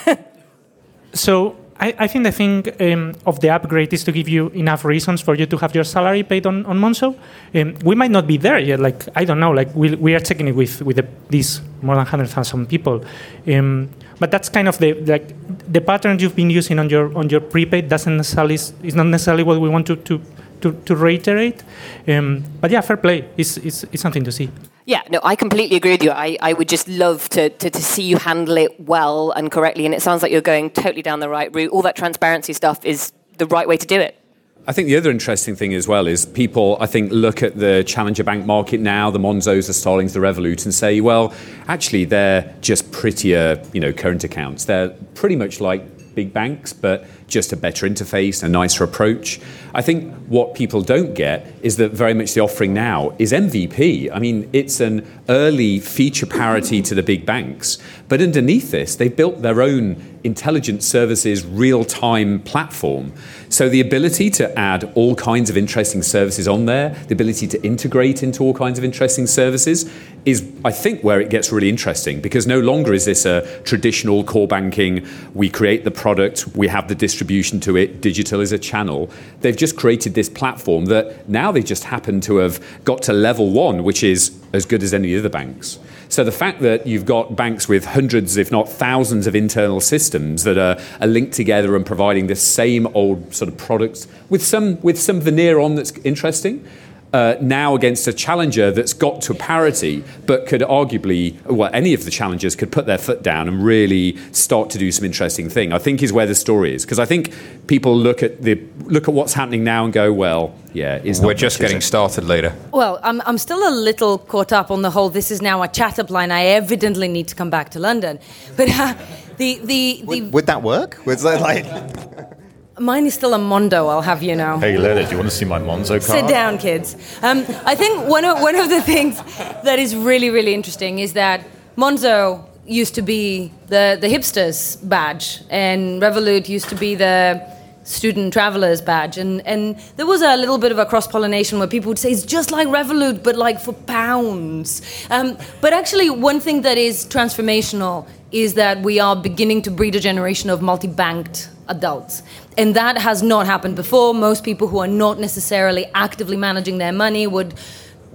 [1.13, 4.85] so I, I, think the thing um, of the upgrade is to give you enough
[4.85, 7.17] reasons for you to have your salary paid on, on Monzo.
[7.53, 8.79] Um, we might not be there yet.
[8.79, 9.51] Like, I don't know.
[9.51, 13.03] Like, we, we are checking it with, with the, these more than 100,000 people.
[13.47, 13.89] Um,
[14.19, 15.33] but that's kind of the like
[15.71, 19.43] the pattern you've been using on your on your prepaid doesn't necessarily is not necessarily
[19.43, 20.21] what we want to, to
[20.61, 21.63] to, to reiterate.
[22.07, 24.49] Um, but yeah, fair play is, is, is something to see.
[24.85, 26.11] Yeah, no, I completely agree with you.
[26.11, 29.85] I, I would just love to, to, to, see you handle it well and correctly.
[29.85, 31.71] And it sounds like you're going totally down the right route.
[31.71, 34.19] All that transparency stuff is the right way to do it.
[34.67, 37.83] I think the other interesting thing as well is people, I think, look at the
[37.85, 41.33] challenger bank market now, the Monzos, the Starlings, the Revolut, and say, well,
[41.67, 44.65] actually, they're just prettier, you know, current accounts.
[44.65, 49.39] They're pretty much like big banks, but just a better interface, a nicer approach.
[49.73, 54.09] I think what people don't get is that very much the offering now is MVP.
[54.13, 57.77] I mean, it's an early feature parity to the big banks,
[58.07, 63.13] but underneath this, they've built their own intelligence services real time platform.
[63.49, 67.63] So the ability to add all kinds of interesting services on there, the ability to
[67.63, 69.89] integrate into all kinds of interesting services
[70.25, 74.23] is, I think, where it gets really interesting because no longer is this a traditional
[74.23, 75.07] core banking.
[75.33, 79.09] We create the product, we have the distribution to it, digital is a channel.
[79.41, 83.51] They've just created this platform that now they just happen to have got to level
[83.51, 85.77] one, which is as good as any of the other banks.
[86.07, 90.43] So the fact that you've got banks with hundreds, if not thousands, of internal systems
[90.43, 94.81] that are, are linked together and providing the same old sort of products with some
[94.81, 96.65] with some veneer on that's interesting,
[97.13, 102.05] uh, now against a challenger that's got to parity, but could arguably, well, any of
[102.05, 105.73] the challengers could put their foot down and really start to do some interesting thing.
[105.73, 107.33] I think is where the story is because I think
[107.67, 111.59] people look at the look at what's happening now and go, well, yeah, we're just
[111.59, 112.53] getting started later.
[112.71, 115.09] Well, I'm I'm still a little caught up on the whole.
[115.09, 116.31] This is now a chat up line.
[116.31, 118.19] I evidently need to come back to London,
[118.55, 118.93] but uh,
[119.37, 121.01] the the, the would, would that work?
[121.05, 121.65] Was that like?
[122.79, 124.57] Mine is still a Mondo, I'll have you know.
[124.57, 126.03] Hey, Leonard, do you want to see my Monzo card?
[126.03, 126.95] Sit down, kids.
[127.21, 129.21] Um, I think one of, one of the things
[129.63, 135.41] that is really, really interesting is that Monzo used to be the, the hipsters badge,
[135.49, 137.41] and Revolut used to be the
[137.83, 139.17] student travelers badge.
[139.17, 142.11] And, and there was a little bit of a cross pollination where people would say
[142.11, 144.81] it's just like Revolut, but like for pounds.
[145.09, 149.95] Um, but actually, one thing that is transformational is that we are beginning to breed
[149.95, 152.23] a generation of multi banked adults.
[152.57, 154.13] And that has not happened before.
[154.13, 157.53] Most people who are not necessarily actively managing their money would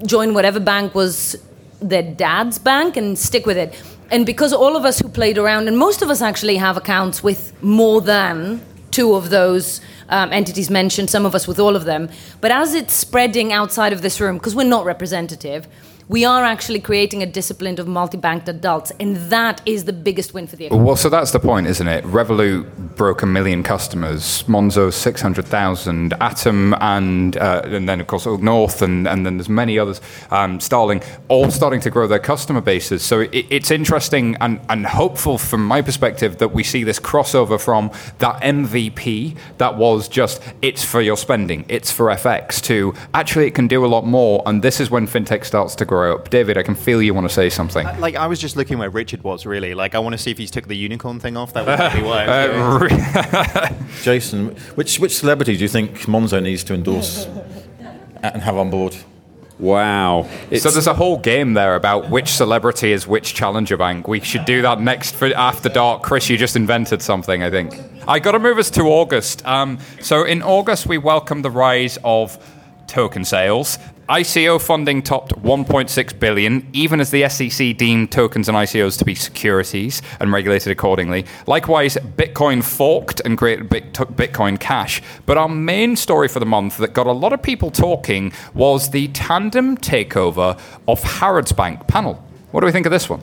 [0.04, 1.36] join whatever bank was
[1.80, 3.74] their dad's bank and stick with it.
[4.10, 7.22] And because all of us who played around, and most of us actually have accounts
[7.22, 11.84] with more than two of those um, entities mentioned, some of us with all of
[11.84, 12.08] them.
[12.40, 15.66] But as it's spreading outside of this room, because we're not representative,
[16.08, 20.46] we are actually creating a discipline of multi-banked adults, and that is the biggest win
[20.46, 20.86] for the economy.
[20.86, 22.04] Well, so that's the point, isn't it?
[22.04, 28.06] Revolut broke a million customers, Monzo six hundred thousand, Atom, and uh, and then of
[28.06, 32.06] course Oak North, and, and then there's many others, um, Starling, all starting to grow
[32.06, 33.02] their customer bases.
[33.02, 37.60] So it, it's interesting and, and hopeful from my perspective that we see this crossover
[37.60, 43.46] from that MVP that was just it's for your spending, it's for FX, to actually
[43.46, 46.16] it can do a lot more, and this is when fintech starts to grow grow
[46.16, 46.30] up.
[46.30, 47.86] David, I can feel you want to say something.
[47.86, 49.74] Uh, like I was just looking where Richard was really.
[49.74, 51.52] Like I want to see if he's took the unicorn thing off.
[51.52, 52.26] That would be why.
[52.26, 57.26] Uh, Jason, which which celebrity do you think Monzo needs to endorse
[58.22, 58.96] and have on board?
[59.60, 60.28] Wow.
[60.50, 64.08] It's so there's a whole game there about which celebrity is which challenger bank.
[64.08, 66.02] We should do that next for after dark.
[66.02, 67.72] Chris, you just invented something, I think.
[68.08, 69.46] I got to move us to August.
[69.46, 72.36] Um, so in August, we welcome the rise of
[72.88, 73.78] token sales.
[74.08, 79.14] ICO funding topped 1.6 billion, even as the SEC deemed tokens and ICOs to be
[79.14, 81.24] securities and regulated accordingly.
[81.46, 85.00] Likewise, Bitcoin forked and created Bit- Bitcoin Cash.
[85.24, 88.90] But our main story for the month that got a lot of people talking was
[88.90, 92.22] the tandem takeover of Harrods Bank panel.
[92.50, 93.22] What do we think of this one?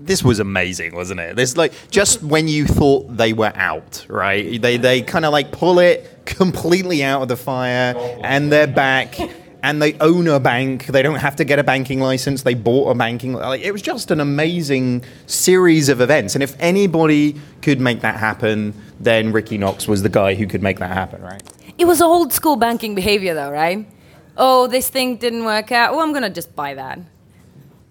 [0.00, 1.36] this was amazing, wasn't it?
[1.36, 4.60] This like just when you thought they were out, right?
[4.60, 7.94] They they kind of like pull it completely out of the fire,
[8.24, 9.18] and they're back.
[9.62, 10.86] And they own a bank.
[10.86, 12.42] They don't have to get a banking license.
[12.42, 13.32] They bought a banking.
[13.32, 16.34] Like it was just an amazing series of events.
[16.34, 20.62] And if anybody could make that happen, then Ricky Knox was the guy who could
[20.62, 21.42] make that happen, right?
[21.76, 23.88] It was old school banking behavior, though, right?
[24.36, 25.92] Oh, this thing didn't work out.
[25.92, 27.00] Oh, I'm gonna just buy that.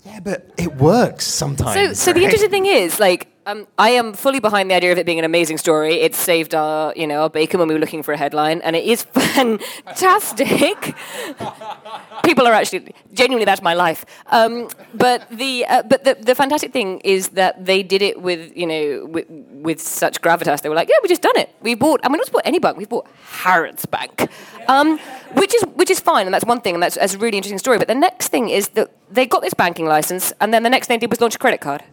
[0.05, 1.73] Yeah, but it works sometimes.
[1.73, 4.97] So, so the interesting thing is, like, um, I am fully behind the idea of
[4.97, 6.01] it being an amazing story.
[6.01, 8.75] It saved our, you know, our bacon when we were looking for a headline, and
[8.75, 9.03] it is
[9.35, 10.93] fantastic.
[12.25, 14.05] People are actually genuinely that's my life.
[14.27, 18.55] Um, but the uh, but the, the fantastic thing is that they did it with
[18.55, 20.61] you know with, with such gravitas.
[20.61, 21.49] They were like, yeah, we just done it.
[21.61, 22.75] We bought, and we not bought any bank.
[22.77, 24.29] We bought Harrods Bank,
[24.67, 24.99] um,
[25.35, 27.59] which is which is fine, and that's one thing, and that's, that's a really interesting
[27.59, 27.77] story.
[27.77, 30.87] But the next thing is that they got this banking license, and then the next
[30.87, 31.85] thing they did was launch a credit card.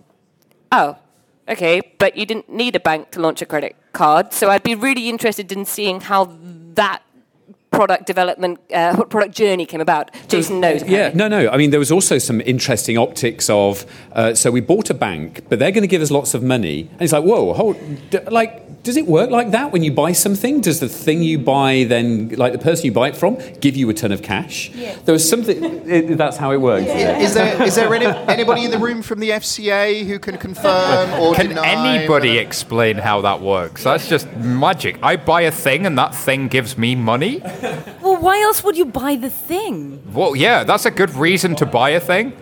[0.73, 0.99] Oh,
[1.49, 4.33] okay, but you didn't need a bank to launch a credit card.
[4.33, 6.37] So I'd be really interested in seeing how
[6.75, 7.03] that
[7.75, 10.11] product development, uh, product journey came about.
[10.29, 10.83] Jason knows.
[10.85, 11.49] Yeah, no, no.
[11.49, 13.85] I mean, there was also some interesting optics of.
[14.13, 16.89] Uh, so we bought a bank, but they're going to give us lots of money,
[16.93, 17.77] and it's like, whoa, hold,
[18.11, 18.63] d- like.
[18.85, 20.61] Does it work like that when you buy something?
[20.61, 23.89] Does the thing you buy then, like the person you buy it from, give you
[23.89, 24.69] a ton of cash?
[24.75, 24.95] Yeah.
[25.07, 25.89] There was something.
[25.89, 26.87] It, that's how it works.
[26.89, 31.19] Is there is there any, anybody in the room from the FCA who can confirm
[31.19, 31.67] or Can deny?
[31.67, 33.85] anybody explain how that works?
[33.85, 34.99] That's just magic.
[35.03, 37.41] I buy a thing and that thing gives me money?
[38.03, 40.03] Well, why else would you buy the thing?
[40.13, 42.33] Well, yeah, that's a good reason to buy a thing.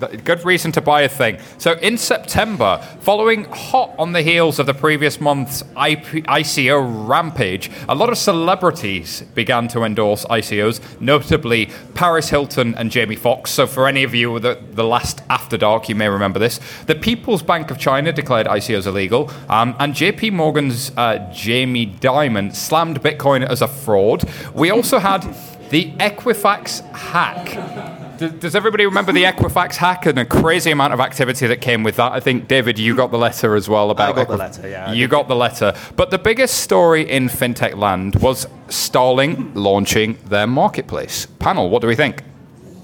[0.00, 1.38] Good reason to buy a thing.
[1.58, 7.70] So in September, following hot on the heels of the previous month's IP- ICO rampage,
[7.88, 13.50] a lot of celebrities began to endorse ICOs, notably Paris Hilton and Jamie Foxx.
[13.50, 16.60] So for any of you with the, the last After Dark, you may remember this.
[16.86, 22.54] The People's Bank of China declared ICOs illegal, um, and JP Morgan's uh, Jamie Dimon
[22.54, 24.24] slammed Bitcoin as a fraud.
[24.54, 25.22] We also had
[25.70, 27.99] the Equifax hack.
[28.20, 31.82] Does, does everybody remember the Equifax hack and the crazy amount of activity that came
[31.82, 32.12] with that?
[32.12, 34.10] I think David, you got the letter as well about.
[34.10, 37.28] I got the Equif- letter, yeah, You got the letter, but the biggest story in
[37.30, 41.24] fintech land was Starling launching their marketplace.
[41.38, 42.22] Panel, what do we think?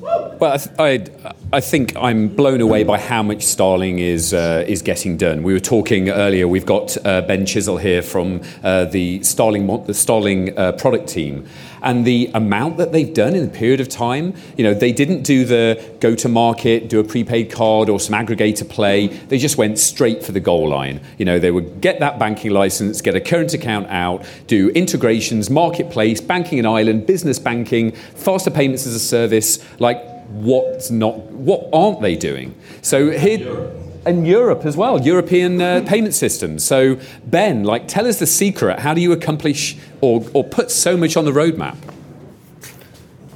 [0.00, 4.64] Well, I, th- I, I think I'm blown away by how much Starling is uh,
[4.66, 5.44] is getting done.
[5.44, 6.48] We were talking earlier.
[6.48, 11.46] We've got uh, Ben Chisel here from uh, the Starling the Starling uh, product team,
[11.82, 14.34] and the amount that they've done in a period of time.
[14.56, 18.16] You know, they didn't do the go to market, do a prepaid card or some
[18.16, 19.06] aggregator play.
[19.06, 21.00] They just went straight for the goal line.
[21.16, 25.48] You know, they would get that banking license, get a current account out, do integrations,
[25.48, 29.64] marketplace, banking in Ireland, business banking, faster payments as a service.
[29.78, 33.72] Like what's not what aren't they doing so here
[34.06, 36.64] and Europe as well, European uh, payment systems.
[36.64, 38.78] So, Ben, like, tell us the secret.
[38.78, 41.76] How do you accomplish or, or put so much on the roadmap?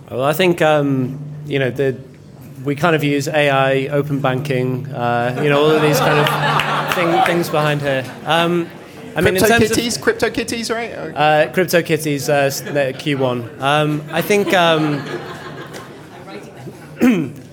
[0.08, 2.00] Well, I think um, you know the
[2.64, 6.94] we kind of use AI, open banking, uh, you know, all of these kind of
[6.94, 8.04] thing, things behind here.
[8.26, 8.68] Um,
[9.16, 10.92] I mean, in Crypto terms kitties, crypto kitties, right?
[10.92, 13.60] uh, crypto kitties, uh, Q1.
[13.60, 14.54] Um, I think.
[14.54, 15.02] Um,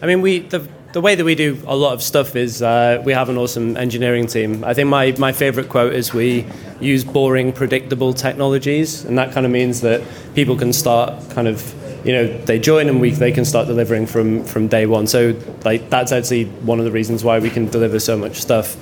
[0.01, 3.01] I mean, we the the way that we do a lot of stuff is uh,
[3.05, 4.63] we have an awesome engineering team.
[4.63, 6.45] I think my, my favorite quote is we
[6.79, 10.01] use boring, predictable technologies, and that kind of means that
[10.33, 11.73] people can start kind of
[12.05, 15.07] you know they join and we they can start delivering from from day one.
[15.07, 15.35] So
[15.65, 18.77] like that's actually one of the reasons why we can deliver so much stuff.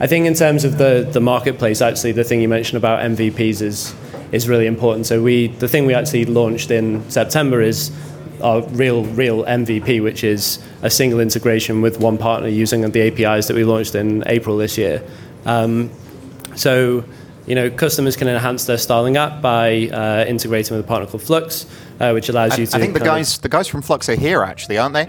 [0.00, 3.62] I think in terms of the the marketplace, actually, the thing you mentioned about MVPs
[3.62, 3.94] is
[4.32, 5.06] is really important.
[5.06, 7.90] So we the thing we actually launched in September is
[8.42, 13.46] our real real MVP, which is a single integration with one partner using the APIs
[13.48, 15.02] that we launched in April this year.
[15.46, 15.90] Um,
[16.54, 17.04] so,
[17.46, 21.22] you know, customers can enhance their Starling app by uh, integrating with a partner called
[21.22, 21.66] Flux,
[22.00, 22.76] uh, which allows I, you to.
[22.76, 25.06] I think the kind of- guys the guys from Flux are here actually, aren't they?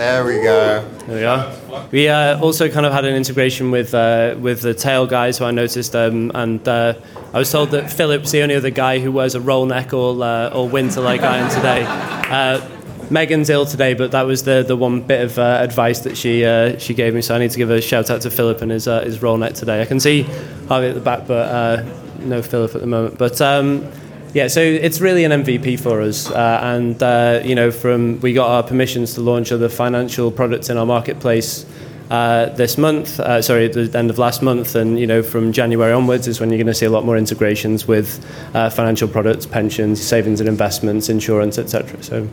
[0.00, 0.82] There we go.
[1.06, 1.86] There we are.
[1.90, 5.44] We uh, also kind of had an integration with uh, with the tail guys who
[5.44, 6.94] I noticed, um, and uh,
[7.34, 10.22] I was told that Philip's the only other guy who wears a roll neck all
[10.22, 11.84] uh, all winter like I am today.
[11.86, 12.66] Uh,
[13.10, 16.46] Megan's ill today, but that was the, the one bit of uh, advice that she
[16.46, 17.20] uh, she gave me.
[17.20, 19.36] So I need to give a shout out to Philip and his uh, his roll
[19.36, 19.82] neck today.
[19.82, 20.22] I can see
[20.66, 21.84] Harvey at the back, but uh,
[22.20, 23.18] no Philip at the moment.
[23.18, 23.86] But um,
[24.32, 28.32] Yeah, so it's really an MVP for us, uh, and uh, you know, from we
[28.32, 31.66] got our permissions to launch other financial products in our marketplace
[32.10, 33.18] uh, this month.
[33.18, 36.38] Uh, sorry, at the end of last month, and you know, from January onwards is
[36.38, 38.24] when you're going to see a lot more integrations with
[38.54, 42.00] uh, financial products, pensions, savings and investments, insurance, etc.
[42.00, 42.28] So.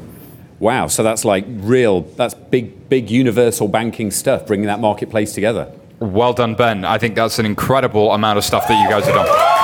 [0.59, 5.71] Wow, so that's like real, that's big, big universal banking stuff, bringing that marketplace together.
[5.99, 6.85] Well done, Ben.
[6.85, 9.56] I think that's an incredible amount of stuff that you guys have done.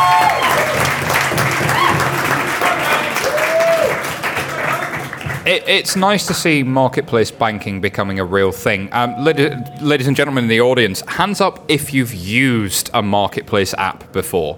[5.45, 8.87] It, it's nice to see marketplace banking becoming a real thing.
[8.93, 13.73] Um, ladies, ladies and gentlemen in the audience, hands up if you've used a marketplace
[13.73, 14.57] app before.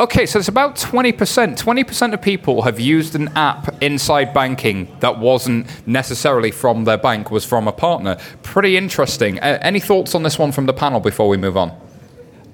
[0.00, 1.14] Okay, so it's about 20%.
[1.14, 7.30] 20% of people have used an app inside banking that wasn't necessarily from their bank,
[7.30, 8.18] was from a partner.
[8.42, 9.38] Pretty interesting.
[9.38, 11.85] Uh, any thoughts on this one from the panel before we move on?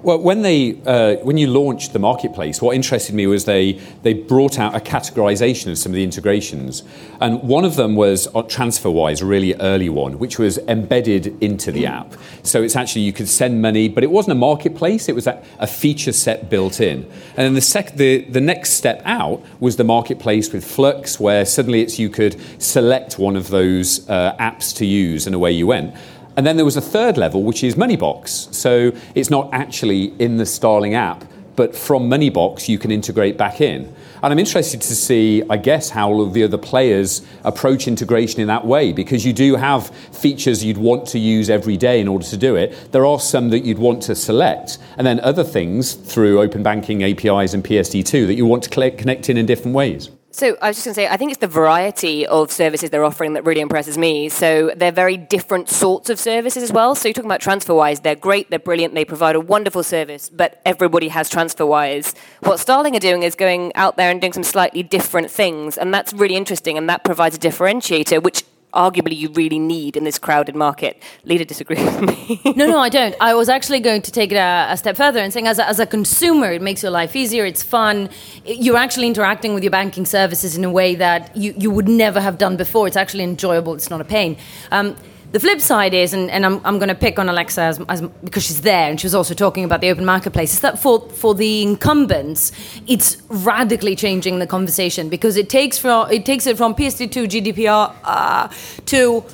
[0.03, 4.13] Well, when they uh, when you launched the marketplace, what interested me was they they
[4.13, 6.83] brought out a categorization of some of the integrations,
[7.21, 11.71] and one of them was uh, TransferWise, a really early one, which was embedded into
[11.71, 12.15] the app.
[12.43, 15.41] So it's actually you could send money, but it wasn't a marketplace; it was a,
[15.59, 17.03] a feature set built in.
[17.37, 21.45] And then the sec the the next step out was the marketplace with Flux, where
[21.45, 25.67] suddenly it's you could select one of those uh, apps to use, and away you
[25.67, 25.95] went.
[26.35, 28.53] And then there was a third level, which is Moneybox.
[28.53, 31.25] So it's not actually in the Starling app,
[31.55, 33.93] but from Moneybox you can integrate back in.
[34.23, 38.39] And I'm interested to see, I guess, how all of the other players approach integration
[38.39, 42.07] in that way, because you do have features you'd want to use every day in
[42.07, 42.91] order to do it.
[42.93, 47.03] There are some that you'd want to select, and then other things through open banking
[47.03, 50.09] APIs and PSD2 that you want to connect in in different ways.
[50.35, 53.05] So I was just going to say, I think it's the variety of services they're
[53.05, 54.29] offering that really impresses me.
[54.29, 56.95] So they're very different sorts of services as well.
[56.95, 60.59] So you're talking about TransferWise, they're great, they're brilliant, they provide a wonderful service, but
[60.65, 62.15] everybody has TransferWise.
[62.39, 65.93] What Starling are doing is going out there and doing some slightly different things, and
[65.93, 68.43] that's really interesting, and that provides a differentiator, which
[68.73, 71.01] arguably you really need in this crowded market.
[71.25, 72.41] Leda disagrees with me.
[72.55, 73.15] no, no, I don't.
[73.21, 75.67] I was actually going to take it a, a step further and saying, as a,
[75.67, 77.45] as a consumer, it makes your life easier.
[77.45, 78.09] It's fun.
[78.45, 82.19] You're actually interacting with your banking services in a way that you, you would never
[82.19, 82.87] have done before.
[82.87, 83.73] It's actually enjoyable.
[83.73, 84.37] It's not a pain.
[84.71, 84.95] Um,
[85.33, 88.01] the flip side is, and, and I'm, I'm going to pick on Alexa as, as,
[88.23, 91.09] because she's there and she was also talking about the open marketplace, is that for,
[91.09, 92.51] for the incumbents,
[92.85, 97.95] it's radically changing the conversation because it takes, from, it, takes it from PSD2 GDPR
[98.03, 98.47] uh,
[98.85, 99.25] to,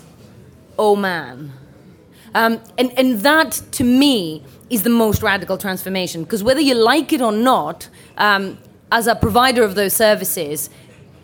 [0.78, 1.52] oh man.
[2.34, 7.12] Um, and, and that, to me, is the most radical transformation because whether you like
[7.12, 8.58] it or not, um,
[8.89, 10.70] as a provider of those services,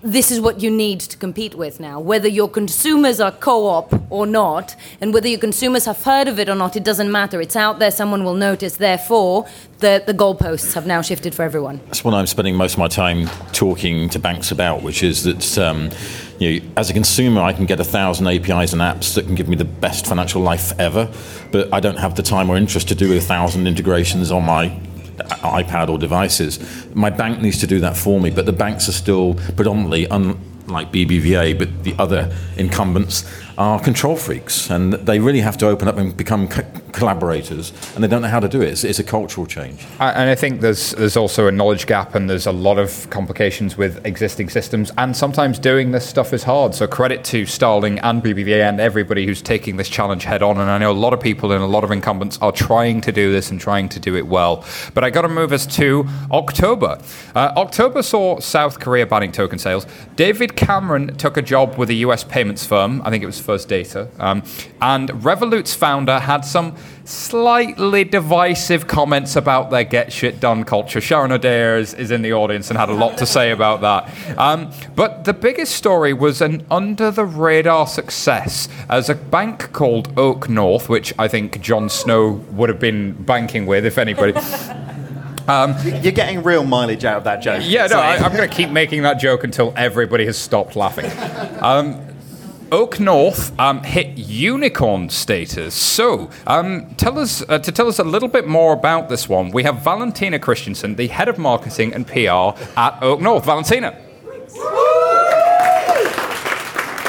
[0.05, 1.99] this is what you need to compete with now.
[1.99, 6.39] Whether your consumers are co op or not, and whether your consumers have heard of
[6.39, 7.41] it or not, it doesn't matter.
[7.41, 8.77] It's out there, someone will notice.
[8.77, 9.47] Therefore,
[9.79, 11.81] the, the goalposts have now shifted for everyone.
[11.87, 15.57] That's what I'm spending most of my time talking to banks about, which is that.
[15.57, 15.89] Um,
[16.37, 19.35] you know, as a consumer, I can get a thousand APIs and apps that can
[19.35, 21.09] give me the best financial life ever,
[21.53, 24.77] but I don't have the time or interest to do a thousand integrations on my
[25.17, 26.59] iPad or devices.
[26.93, 30.91] My bank needs to do that for me, but the banks are still predominantly, unlike
[30.91, 33.23] BBVA, but the other incumbents
[33.57, 38.03] are control freaks, and they really have to open up and become co- collaborators, and
[38.03, 38.69] they don't know how to do it.
[38.69, 39.85] It's, it's a cultural change.
[39.99, 43.77] And I think there's there's also a knowledge gap, and there's a lot of complications
[43.77, 46.75] with existing systems, and sometimes doing this stuff is hard.
[46.75, 50.57] So credit to Starling and BBVA and everybody who's taking this challenge head on.
[50.57, 53.11] And I know a lot of people and a lot of incumbents are trying to
[53.11, 54.65] do this and trying to do it well.
[54.93, 56.99] But I got to move us to October.
[57.35, 59.85] Uh, October saw South Korea banning token sales.
[60.15, 62.23] David Cameron took a job with a U.S.
[62.23, 63.01] payments firm.
[63.03, 64.09] I think it was First Data.
[64.19, 64.43] Um,
[64.81, 66.75] and Revolut's founder had some
[67.05, 70.99] slightly divisive comments about their get shit done culture.
[70.99, 74.37] Sharon Adair is, is in the audience and had a lot to say about that.
[74.37, 80.11] Um, but the biggest story was an under the radar success as a bank called
[80.17, 84.33] Oak North, which I think Jon Snow would have been banking with, if anybody.
[85.47, 87.61] Um, You're getting real mileage out of that joke.
[87.63, 91.05] Yeah, no, I, am going to keep making that joke until everybody has stopped laughing.
[91.61, 92.14] Um,
[92.71, 95.73] Oak North um, hit unicorn status.
[95.73, 99.51] So, um, tell us uh, to tell us a little bit more about this one.
[99.51, 103.45] We have Valentina Christensen, the head of marketing and PR at Oak North.
[103.45, 104.04] Valentina.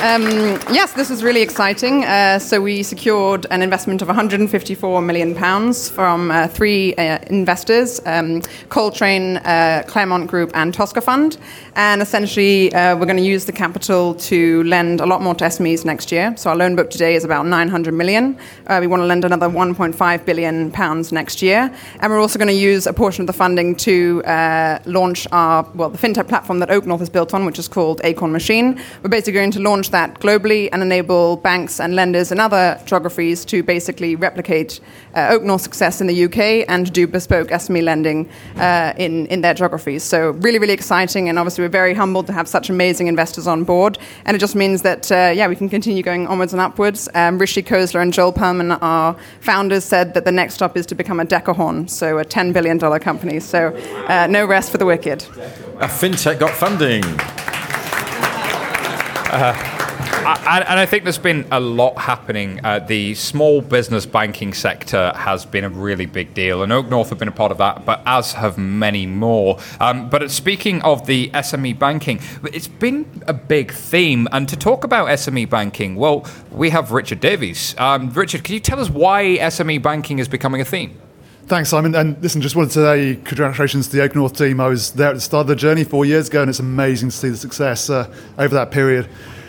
[0.03, 2.05] Um, yes, this is really exciting.
[2.05, 7.99] Uh, so we secured an investment of 154 million pounds from uh, three uh, investors:
[8.05, 11.39] um, Coltrane, uh, Clermont Group, and Tosca Fund.
[11.77, 15.45] And essentially, uh, we're going to use the capital to lend a lot more to
[15.45, 16.35] SMEs next year.
[16.37, 18.39] So our loan book today is about 900 million.
[18.67, 22.49] Uh, we want to lend another 1.5 billion pounds next year, and we're also going
[22.49, 24.23] to use a portion of the funding to
[24.85, 28.03] launch our well, the fintech platform that Oak North is built on, which is called
[28.05, 28.79] Acorn Machine.
[29.03, 33.45] We're basically going to launch that globally and enable banks and lenders in other geographies
[33.47, 34.81] to basically replicate
[35.15, 39.41] uh, Oak North's success in the UK and do bespoke SME lending uh, in, in
[39.41, 40.03] their geographies.
[40.03, 41.29] So, really, really exciting.
[41.29, 43.99] And obviously, we're very humbled to have such amazing investors on board.
[44.25, 47.09] And it just means that, uh, yeah, we can continue going onwards and upwards.
[47.15, 50.95] Um, Rishi Khosla and Joel Perlman, our founders, said that the next stop is to
[50.95, 53.41] become a decahorn, so a $10 billion company.
[53.41, 53.75] So,
[54.09, 55.23] uh, no rest for the wicked.
[55.23, 57.03] A fintech got funding.
[59.29, 59.76] Uh,
[60.27, 62.59] I, and I think there's been a lot happening.
[62.65, 67.11] Uh, the small business banking sector has been a really big deal, and Oak North
[67.11, 69.61] have been a part of that, but as have many more.
[69.79, 74.27] Um, but speaking of the SME banking, it's been a big theme.
[74.33, 77.77] And to talk about SME banking, well, we have Richard Davies.
[77.79, 80.99] Um, Richard, can you tell us why SME banking is becoming a theme?
[81.47, 81.95] Thanks, Simon.
[81.95, 84.61] And listen, just wanted to say congratulations to the Oak North team.
[84.61, 87.11] I was there at the start of the journey four years ago, and it's amazing
[87.11, 89.09] to see the success uh, over that period.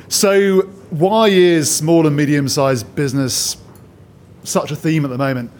[0.10, 3.58] So, why is small and medium sized business
[4.46, 5.52] such a theme at the moment?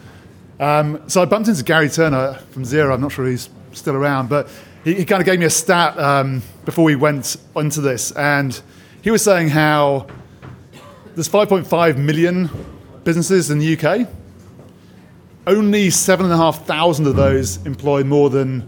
[0.58, 2.94] Um, so, I bumped into Gary Turner from Xero.
[2.94, 4.48] I'm not sure he's still around, but
[4.84, 8.10] he, he kind of gave me a stat um, before we went into this.
[8.12, 8.58] And
[9.02, 10.06] he was saying how
[11.14, 12.48] there's 5.5 million
[13.04, 14.08] businesses in the UK.
[15.46, 18.66] Only 7,500 of those employ more than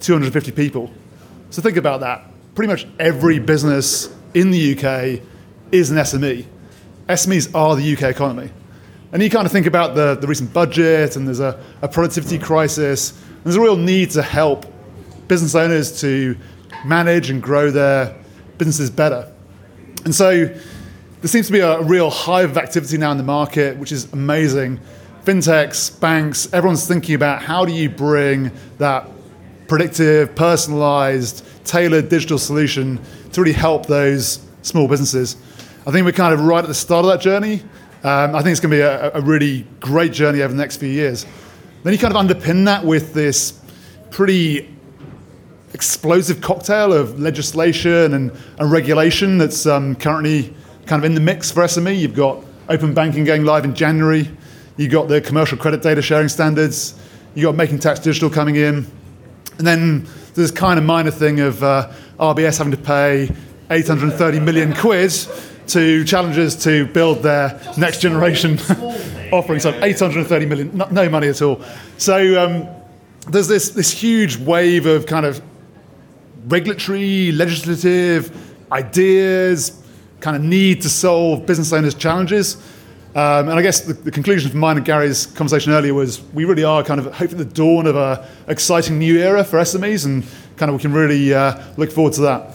[0.00, 0.90] 250 people.
[1.50, 2.24] So, think about that.
[2.54, 4.08] Pretty much every business
[4.38, 5.20] in the UK
[5.72, 6.46] is an SME.
[7.08, 8.50] SMEs are the UK economy.
[9.12, 12.38] And you kind of think about the, the recent budget, and there's a, a productivity
[12.38, 13.10] crisis.
[13.10, 14.66] And there's a real need to help
[15.26, 16.36] business owners to
[16.84, 18.16] manage and grow their
[18.58, 19.32] businesses better.
[20.04, 23.76] And so there seems to be a real hive of activity now in the market,
[23.78, 24.78] which is amazing.
[25.24, 29.08] Fintechs, banks, everyone's thinking about how do you bring that
[29.66, 32.98] predictive, personalized, tailored digital solution
[33.32, 35.36] to really help those small businesses.
[35.86, 37.62] I think we're kind of right at the start of that journey.
[38.02, 40.76] Um, I think it's going to be a, a, really great journey over the next
[40.76, 41.26] few years.
[41.82, 43.60] Then you kind of underpin that with this
[44.10, 44.68] pretty
[45.74, 50.54] explosive cocktail of legislation and, and regulation that's um, currently
[50.86, 51.98] kind of in the mix for SME.
[51.98, 54.30] You've got open banking going live in January.
[54.76, 56.94] You've got the commercial credit data sharing standards.
[57.34, 58.86] You've got making tax digital coming in.
[59.58, 60.06] And then
[60.38, 63.28] there's kind of minor thing of uh, RBS having to pay
[63.70, 65.12] 830 million quid
[65.66, 68.52] to challengers to build their next generation
[69.32, 69.60] offering.
[69.60, 71.60] So 830 million, no, no money at all.
[71.98, 72.68] So um,
[73.28, 75.42] there's this, this huge wave of kind of
[76.46, 78.32] regulatory, legislative
[78.72, 79.82] ideas,
[80.20, 82.56] kind of need to solve business owners' challenges.
[83.14, 86.44] Um, and I guess the, the, conclusion from mine and Gary's conversation earlier was we
[86.44, 90.24] really are kind of hoping the dawn of an exciting new era for SMEs, and
[90.56, 92.54] kind of we can really uh, look forward to that.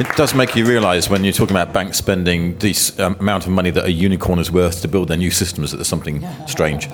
[0.00, 3.52] It does make you realise when you're talking about banks spending this um, amount of
[3.52, 6.88] money that a unicorn is worth to build their new systems that there's something strange.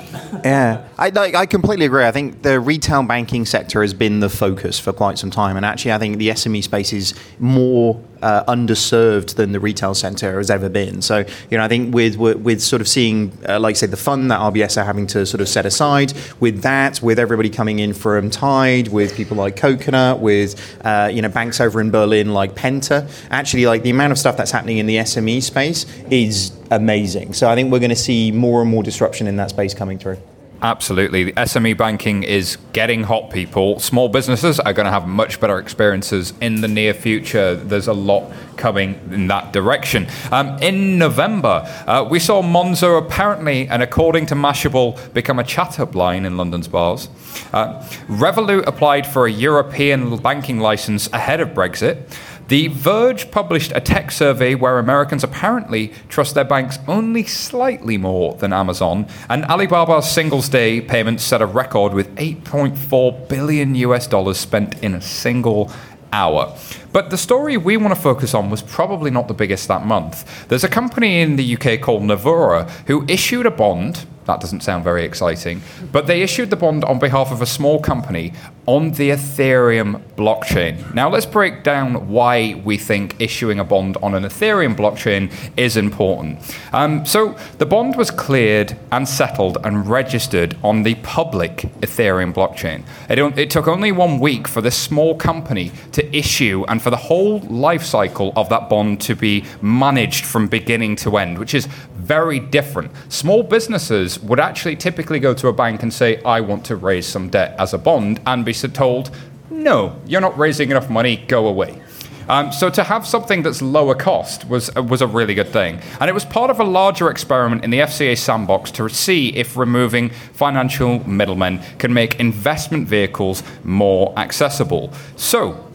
[0.45, 2.05] Yeah, I, I completely agree.
[2.05, 5.65] I think the retail banking sector has been the focus for quite some time, and
[5.65, 10.51] actually, I think the SME space is more uh, underserved than the retail sector has
[10.51, 11.03] ever been.
[11.03, 14.31] So, you know, I think with with sort of seeing, uh, like say, the fund
[14.31, 17.93] that RBS are having to sort of set aside, with that, with everybody coming in
[17.93, 22.55] from Tide, with people like Coconut, with uh, you know banks over in Berlin like
[22.55, 27.33] Penta, actually, like the amount of stuff that's happening in the SME space is amazing.
[27.33, 29.99] So, I think we're going to see more and more disruption in that space coming
[29.99, 30.19] through.
[30.63, 31.25] Absolutely.
[31.25, 33.79] The SME banking is getting hot, people.
[33.81, 37.55] Small businesses are going to have much better experiences in the near future.
[37.55, 40.07] There's a lot coming in that direction.
[40.31, 45.81] Um, in November, uh, we saw Monzo apparently, and according to Mashable, become a chat
[45.81, 47.09] up line in London's bars.
[47.55, 52.07] Uh, Revolut applied for a European banking license ahead of Brexit.
[52.51, 58.35] The Verge published a tech survey where Americans apparently trust their banks only slightly more
[58.35, 64.37] than Amazon, and Alibaba's Singles Day payments set a record with 8.4 billion US dollars
[64.37, 65.71] spent in a single
[66.13, 66.53] hour.
[66.93, 70.49] But the story we want to focus on was probably not the biggest that month.
[70.49, 74.85] There's a company in the UK called Nivaura who issued a bond That doesn't sound
[74.85, 75.61] very exciting.
[75.91, 78.33] But they issued the bond on behalf of a small company
[78.67, 80.95] on the Ethereum blockchain.
[80.95, 85.77] Now, let's break down why we think issuing a bond on an Ethereum blockchain is
[85.77, 86.39] important.
[86.73, 92.85] Um, so, the bond was cleared and settled and registered on the public Ethereum blockchain.
[93.09, 96.97] It, it took only one week for this small company to issue and for the
[96.97, 101.67] whole life cycle of that bond to be managed from beginning to end, which is
[101.67, 102.91] very different.
[103.09, 107.07] Small businesses would actually typically go to a bank and say, I want to raise
[107.07, 109.11] some debt as a bond, and be told,
[109.51, 111.81] no, you're not raising enough money, go away.
[112.29, 115.81] Um, so to have something that's lower cost was uh, was a really good thing,
[115.99, 119.57] and it was part of a larger experiment in the FCA sandbox to see if
[119.57, 124.93] removing financial middlemen can make investment vehicles more accessible.
[125.17, 125.67] So.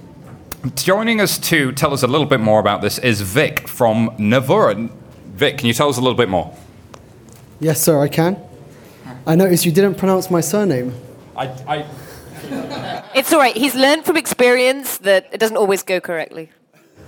[0.74, 4.90] Joining us to tell us a little bit more about this is Vic from Nivaura.
[5.36, 6.58] Vic, can you tell us a little bit more?
[7.60, 8.36] Yes, sir, I can.
[9.28, 10.96] I noticed you didn't pronounce my surname.
[11.38, 11.86] I, I
[13.16, 13.56] It's all right.
[13.56, 16.50] He's learned from experience that it doesn't always go correctly.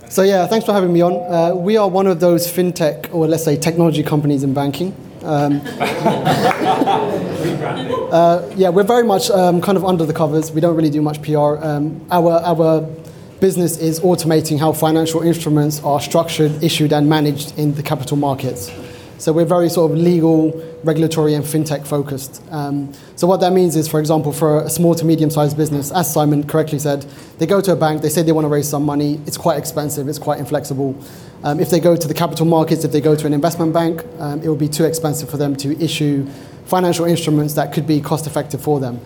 [0.08, 1.14] So, yeah, thanks for having me on.
[1.14, 4.96] Uh, we are one of those fintech, or let's say technology companies in banking.
[5.24, 5.62] Um,
[8.14, 10.50] uh, yeah, we're very much um, kind of under the covers.
[10.50, 11.58] We don't really do much PR.
[11.62, 12.88] Um, our, our
[13.42, 18.72] business is automating how financial instruments are structured, issued, and managed in the capital markets.
[19.20, 20.52] So we're very sort of legal,
[20.84, 22.42] regulatory, and fintech focused.
[22.52, 26.12] Um, so what that means is, for example, for a small to medium-sized business, as
[26.12, 27.02] Simon correctly said,
[27.40, 29.20] they go to a bank, they say they want to raise some money.
[29.26, 30.08] It's quite expensive.
[30.08, 30.96] It's quite inflexible.
[31.44, 34.06] Um, if they go to the capital markets, if they go to an investment bank,
[34.20, 36.28] um, it will be too expensive for them to issue
[36.66, 39.00] financial instruments that could be cost-effective for them.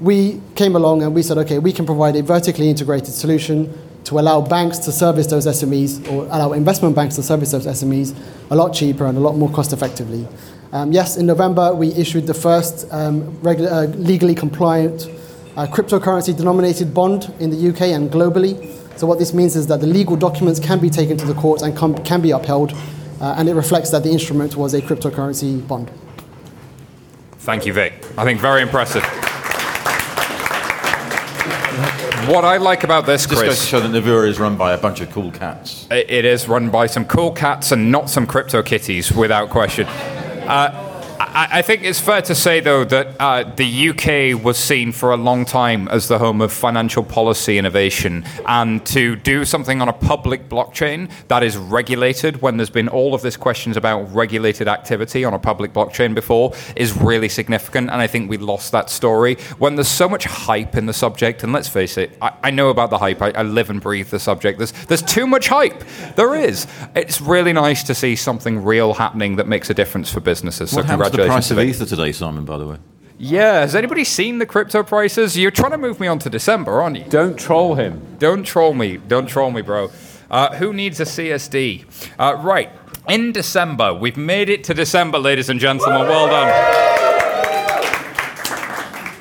[0.00, 3.72] We came along and we said, okay, we can provide a vertically integrated solution
[4.04, 8.16] to allow banks to service those SMEs or allow investment banks to service those SMEs
[8.50, 10.26] a lot cheaper and a lot more cost effectively.
[10.72, 15.08] Um, yes, in November we issued the first um, regu- uh, legally compliant
[15.56, 18.68] uh, cryptocurrency denominated bond in the UK and globally.
[18.96, 21.62] So what this means is that the legal documents can be taken to the courts
[21.62, 22.72] and com- can be upheld,
[23.20, 25.90] uh, and it reflects that the instrument was a cryptocurrency bond.
[27.38, 27.92] Thank you, Vic.
[28.16, 29.02] I think very impressive.
[32.28, 34.72] What I like about this, Just goes Chris, to show that Nivaura is run by
[34.74, 35.86] a bunch of cool cats.
[35.90, 39.86] it it is run by some cool cats and not some crypto kitties, without question.
[39.86, 40.91] Uh,
[41.34, 45.12] I, I think it's fair to say, though, that uh, the UK was seen for
[45.12, 49.88] a long time as the home of financial policy innovation, and to do something on
[49.88, 54.68] a public blockchain that is regulated, when there's been all of this questions about regulated
[54.68, 57.90] activity on a public blockchain before, is really significant.
[57.90, 61.42] And I think we lost that story when there's so much hype in the subject.
[61.42, 63.22] And let's face it, I, I know about the hype.
[63.22, 64.58] I, I live and breathe the subject.
[64.58, 65.82] There's there's too much hype.
[66.16, 66.66] There is.
[66.94, 70.70] It's really nice to see something real happening that makes a difference for businesses.
[70.70, 70.82] So
[71.21, 72.76] to the price of Ether today, Simon, by the way?
[73.18, 75.38] Yeah, has anybody seen the crypto prices?
[75.38, 77.04] You're trying to move me on to December, aren't you?
[77.04, 78.16] Don't troll him.
[78.18, 78.96] Don't troll me.
[78.96, 79.90] Don't troll me, bro.
[80.30, 81.84] Uh, who needs a CSD?
[82.18, 82.70] Uh, right.
[83.08, 86.08] In December, we've made it to December, ladies and gentlemen.
[86.08, 86.91] Well done.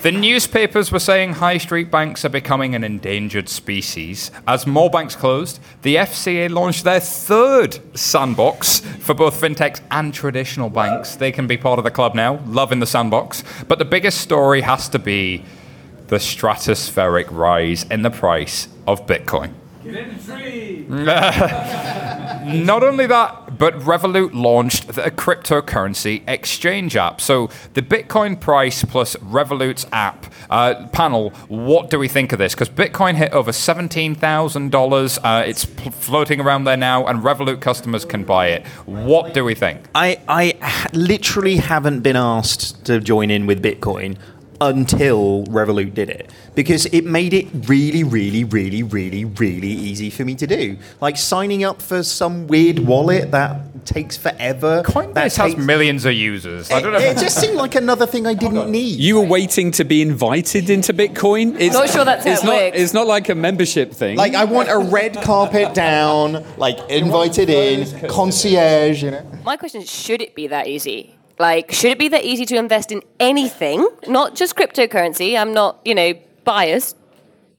[0.02, 4.32] The newspapers were saying high street banks are becoming an endangered species.
[4.48, 10.72] As more banks closed, the FCA launched their third sandbox for both fintechs and traditional
[10.72, 11.18] banks.
[11.18, 13.44] They can be part of the club now, loving the sandbox.
[13.68, 15.46] But the biggest story has to be
[16.08, 19.54] the stratospheric rise in the price of Bitcoin.
[22.66, 27.22] Not only that, but Revolut launched a cryptocurrency exchange app.
[27.22, 31.30] So the Bitcoin price plus Revolut's app uh, panel.
[31.48, 32.54] What do we think of this?
[32.54, 35.20] Because Bitcoin hit over seventeen thousand uh, dollars.
[35.24, 38.66] It's pl- floating around there now, and Revolut customers can buy it.
[38.86, 39.88] What do we think?
[39.94, 44.18] I, I literally haven't been asked to join in with Bitcoin
[44.62, 50.24] until Revolut did it because it made it really, really, really, really, really easy for
[50.24, 50.78] me to do.
[51.02, 54.84] Like signing up for some weird wallet that takes forever.
[54.86, 56.70] Coinbase that has takes- millions of users.
[56.72, 57.00] I don't know.
[57.00, 59.00] It just seemed like another thing I didn't need.
[59.00, 61.60] You were waiting to be invited into Bitcoin.
[61.60, 62.54] It's Not sure that's how it's it not.
[62.56, 62.78] works.
[62.78, 64.16] It's not like a membership thing.
[64.16, 69.02] Like I want a red carpet down, like invited in, concierge.
[69.04, 69.26] You know.
[69.44, 71.16] My question is should it be that easy?
[71.42, 75.38] Like, should it be that easy to invest in anything, not just cryptocurrency?
[75.38, 76.14] I'm not, you know,
[76.44, 76.96] biased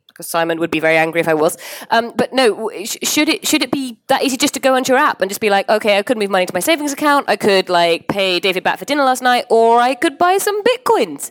[0.09, 1.57] because Simon would be very angry if I was.
[1.91, 4.93] Um, but no, sh- should it should it be that easy just to go onto
[4.93, 7.27] your app and just be like, okay, I could move money to my savings account,
[7.29, 10.63] I could like pay David back for dinner last night, or I could buy some
[10.63, 11.31] bitcoins.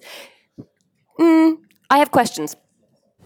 [1.20, 1.58] Mm,
[1.90, 2.56] I have questions.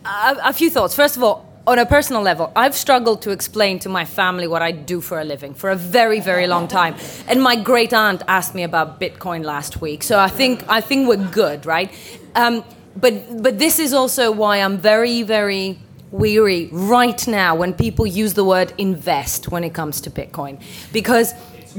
[0.06, 0.94] A, a few thoughts.
[0.94, 4.62] First of all, on a personal level, I've struggled to explain to my family what
[4.62, 6.96] I do for a living for a very, very long time.
[7.28, 11.08] And my great aunt asked me about Bitcoin last week, so I think I think
[11.08, 11.92] we're good, right?
[12.36, 12.64] Um,
[12.96, 15.80] but but this is also why I'm very, very
[16.12, 20.62] weary right now when people use the word invest when it comes to Bitcoin,
[20.94, 21.34] because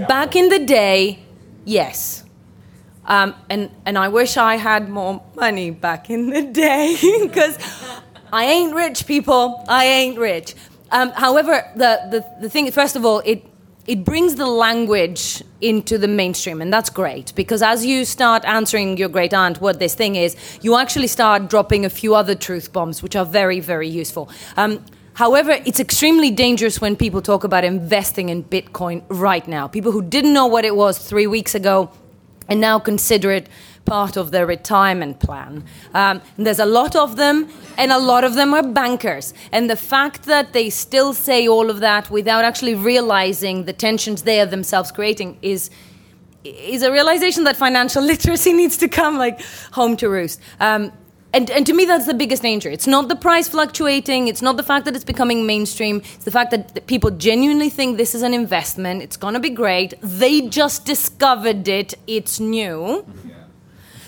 [0.08, 1.20] back in the day,
[1.64, 2.24] yes.
[3.08, 7.56] Um, and and I wish I had more money back in the day because
[8.32, 9.64] I ain't rich, people.
[9.68, 10.54] I ain't rich.
[10.90, 13.44] Um, however, the, the, the thing, first of all, it,
[13.86, 18.96] it brings the language into the mainstream, and that's great because as you start answering
[18.96, 22.72] your great aunt what this thing is, you actually start dropping a few other truth
[22.72, 24.28] bombs, which are very, very useful.
[24.56, 24.84] Um,
[25.16, 29.66] However, it's extremely dangerous when people talk about investing in Bitcoin right now.
[29.66, 31.90] People who didn't know what it was three weeks ago
[32.50, 33.48] and now consider it
[33.86, 35.64] part of their retirement plan.
[35.94, 39.32] Um, there's a lot of them, and a lot of them are bankers.
[39.52, 44.22] And the fact that they still say all of that without actually realizing the tensions
[44.22, 45.70] they are themselves creating is
[46.44, 49.40] is a realization that financial literacy needs to come like
[49.72, 50.40] home to roost.
[50.60, 50.92] Um,
[51.36, 52.70] and, and to me, that's the biggest danger.
[52.70, 54.28] It's not the price fluctuating.
[54.28, 56.00] It's not the fact that it's becoming mainstream.
[56.14, 59.02] It's the fact that people genuinely think this is an investment.
[59.02, 59.92] It's going to be great.
[60.00, 61.92] They just discovered it.
[62.06, 63.04] It's new.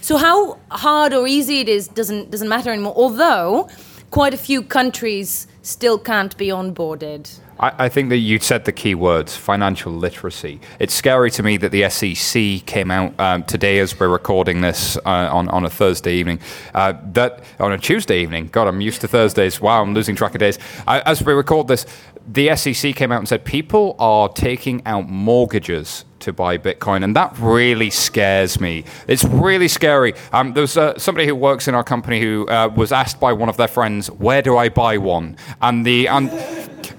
[0.09, 2.95] So how hard or easy it is doesn't doesn't matter anymore.
[2.97, 3.69] Although
[4.11, 7.39] quite a few countries still can't be onboarded.
[7.61, 10.63] I, I think that you said the key words financial literacy.
[10.79, 14.97] It's scary to me that the SEC came out um, today as we're recording this
[15.05, 16.41] uh, on, on a Thursday evening.
[16.73, 18.47] Uh, that on a Tuesday evening.
[18.47, 19.61] God, I'm used to Thursdays.
[19.61, 20.59] Wow, I'm losing track of days.
[20.87, 21.85] I, as we record this,
[22.27, 27.14] the SEC came out and said people are taking out mortgages to buy Bitcoin, and
[27.16, 28.85] that really scares me.
[29.07, 30.14] It's really scary.
[30.33, 33.33] Um, there was uh, somebody who works in our company who uh, was asked by
[33.33, 36.31] one of their friends, "Where do I buy one?" And the and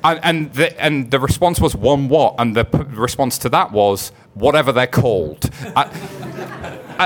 [0.03, 3.71] and, and the and the response was one what, and the p- response to that
[3.71, 5.49] was whatever they're called.
[5.75, 5.89] Uh,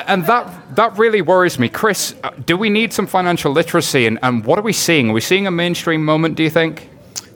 [0.07, 2.15] and that that really worries me, Chris.
[2.23, 5.09] uh, Do we need some financial literacy, and, and what are we seeing?
[5.09, 6.35] Are we seeing a mainstream moment?
[6.35, 6.89] Do you think?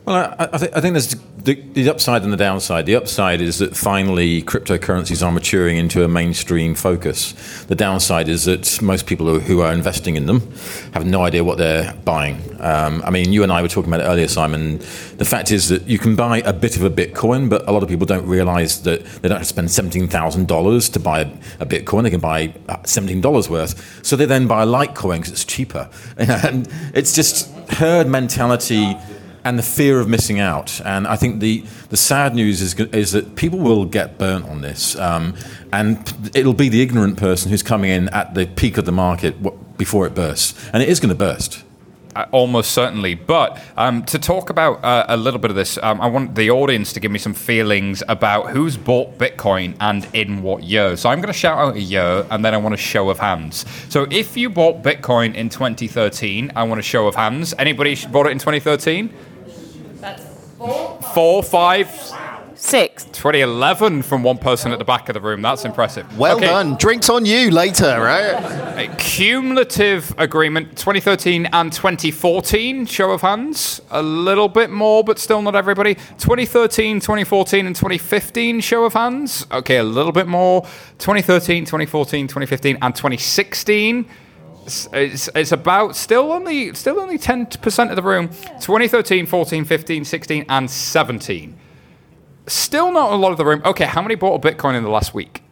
[0.04, 1.14] Well, I, I, th- I think there's
[1.48, 2.84] the, the upside and the downside.
[2.84, 7.32] The upside is that finally cryptocurrencies are maturing into a mainstream focus.
[7.64, 10.40] The downside is that most people who, are investing in them
[10.92, 12.38] have no idea what they're buying.
[12.60, 14.78] Um, I mean, you and I were talking about it earlier, Simon.
[15.16, 17.82] The fact is that you can buy a bit of a Bitcoin, but a lot
[17.82, 21.20] of people don't realize that they don't have to spend $17,000 to buy
[21.60, 22.02] a, Bitcoin.
[22.02, 24.04] They can buy $17 worth.
[24.04, 25.88] So they then buy a Litecoin because it's cheaper.
[26.18, 28.96] And it's just herd mentality
[29.48, 30.78] and the fear of missing out.
[30.84, 34.60] And I think the, the sad news is, is that people will get burnt on
[34.60, 34.94] this.
[34.96, 35.34] Um,
[35.72, 39.36] and it'll be the ignorant person who's coming in at the peak of the market
[39.78, 40.68] before it bursts.
[40.74, 41.64] And it is going to burst.
[42.14, 43.14] Uh, almost certainly.
[43.14, 46.50] But um, to talk about uh, a little bit of this, um, I want the
[46.50, 50.94] audience to give me some feelings about who's bought Bitcoin and in what year.
[50.98, 53.18] So I'm going to shout out a year and then I want a show of
[53.18, 53.64] hands.
[53.88, 57.54] So if you bought Bitcoin in 2013, I want a show of hands.
[57.58, 59.14] Anybody bought it in 2013?
[60.58, 61.88] Four, five,
[62.56, 63.04] six.
[63.04, 65.40] 2011 from one person at the back of the room.
[65.40, 66.18] That's impressive.
[66.18, 66.46] Well Okay.
[66.46, 66.74] done.
[66.76, 68.34] Drinks on you later, right?
[68.76, 75.42] A cumulative agreement 2013 and 2014 show of hands a little bit more but still
[75.42, 80.62] not everybody 2013 2014 and 2015 show of hands okay a little bit more
[80.98, 84.06] 2013 2014 2015 and 2016
[84.64, 88.28] it's, it's, it's about still only still only 10% of the room.
[88.28, 91.58] 2013 14 15 16 and 17
[92.46, 93.62] still not a lot of the room.
[93.64, 95.42] Okay how many bought a bitcoin in the last week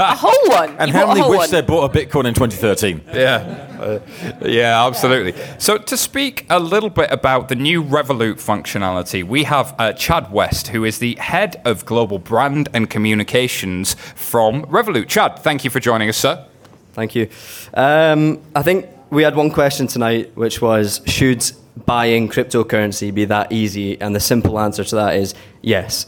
[0.00, 0.76] A whole one.
[0.78, 1.50] And You how many whole wish one.
[1.50, 3.02] they bought a Bitcoin in 2013?
[3.12, 3.66] Yeah.
[3.80, 3.98] Uh,
[4.42, 5.34] yeah, absolutely.
[5.58, 10.30] So, to speak a little bit about the new Revolut functionality, we have uh, Chad
[10.32, 15.08] West, who is the head of global brand and communications from Revolut.
[15.08, 16.46] Chad, thank you for joining us, sir.
[16.92, 17.28] Thank you.
[17.74, 21.44] Um, I think we had one question tonight, which was should
[21.86, 24.00] buying cryptocurrency be that easy?
[24.00, 26.06] And the simple answer to that is yes.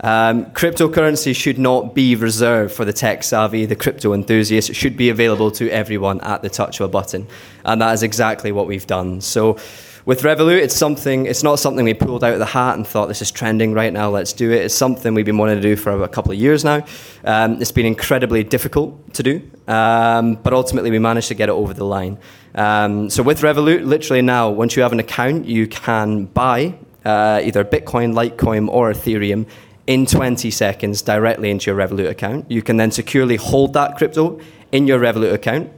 [0.00, 4.70] Um, cryptocurrency should not be reserved for the tech savvy, the crypto enthusiast.
[4.70, 7.26] It should be available to everyone at the touch of a button.
[7.64, 9.20] And that is exactly what we've done.
[9.20, 9.58] So
[10.06, 11.26] with Revolut, it's something.
[11.26, 13.92] It's not something we pulled out of the hat and thought this is trending right
[13.92, 14.08] now.
[14.08, 14.62] Let's do it.
[14.66, 16.86] It's something we've been wanting to do for a couple of years now.
[17.24, 21.52] Um, it's been incredibly difficult to do, um, but ultimately we managed to get it
[21.52, 22.18] over the line.
[22.54, 27.40] Um, so with Revolut, literally now, once you have an account, you can buy uh,
[27.42, 29.46] either Bitcoin, Litecoin, or Ethereum
[29.86, 32.50] in 20 seconds directly into your Revolut account.
[32.50, 34.40] You can then securely hold that crypto
[34.72, 35.72] in your Revolut account.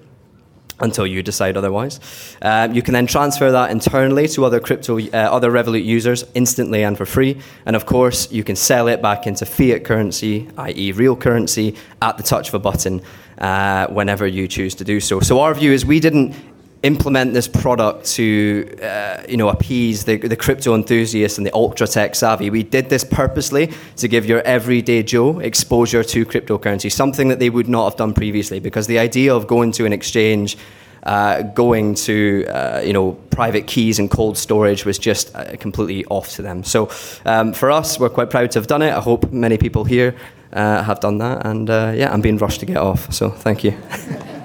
[0.81, 1.99] until you decide otherwise.
[2.41, 6.85] Um, you can then transfer that internally to other crypto, uh, other Revolut users instantly
[6.85, 7.41] and for free.
[7.67, 12.17] And of course, you can sell it back into fiat currency, i.e., real currency, at
[12.17, 13.03] the touch of a button
[13.39, 15.21] uh, whenever you choose to do so.
[15.21, 16.35] So our view is we didn't
[16.83, 21.87] implement this product to uh, you know appease the, the crypto enthusiasts and the ultra
[21.87, 22.51] tech savvy.
[22.51, 27.51] We did this purposely to give your everyday joe exposure to cryptocurrency something that they
[27.51, 30.57] would not have done previously because the idea of going to an exchange
[31.03, 36.05] uh, going to uh, you know private keys and cold storage was just uh, completely
[36.07, 36.63] off to them.
[36.63, 36.91] So
[37.25, 38.93] um, for us we're quite proud to have done it.
[38.93, 40.15] I hope many people here
[40.53, 41.45] uh, have done that.
[41.45, 43.13] And uh, yeah i'm being rushed to get off.
[43.13, 43.77] So thank you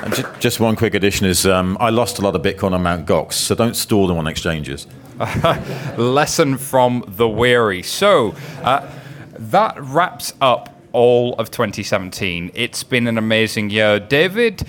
[0.39, 3.07] just one quick addition is um, I lost a lot of Bitcoin on Mt.
[3.07, 4.87] Gox, so don't store them on exchanges.
[5.97, 7.83] Lesson from the weary.
[7.83, 8.89] So, uh,
[9.37, 12.51] that wraps up all of 2017.
[12.53, 13.99] It's been an amazing year.
[13.99, 14.63] David,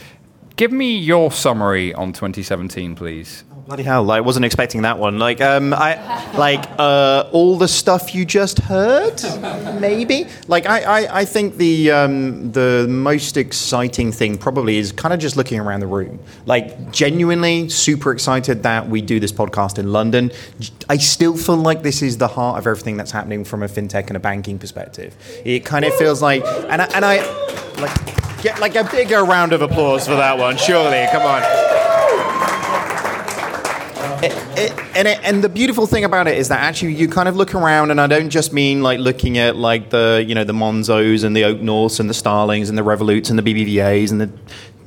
[0.56, 3.44] give me your summary on 2017, please.
[3.72, 4.04] Bloody hell!
[4.04, 5.18] Like, wasn't expecting that one.
[5.18, 9.18] Like, um, I like uh, all the stuff you just heard.
[9.80, 10.26] Maybe.
[10.46, 15.20] Like, I, I, I think the um, the most exciting thing probably is kind of
[15.20, 16.18] just looking around the room.
[16.44, 20.32] Like, genuinely super excited that we do this podcast in London.
[20.90, 24.08] I still feel like this is the heart of everything that's happening from a fintech
[24.08, 25.16] and a banking perspective.
[25.46, 29.54] It kind of feels like, and I, and I like get like a bigger round
[29.54, 30.58] of applause for that one.
[30.58, 31.81] Surely, come on.
[34.22, 37.28] It, it, and it, and the beautiful thing about it is that actually you kind
[37.28, 40.44] of look around, and I don't just mean like looking at like the you know
[40.44, 44.12] the Monzos and the Oak Norths and the Starlings and the Revoluts and the BBVAs
[44.12, 44.30] and the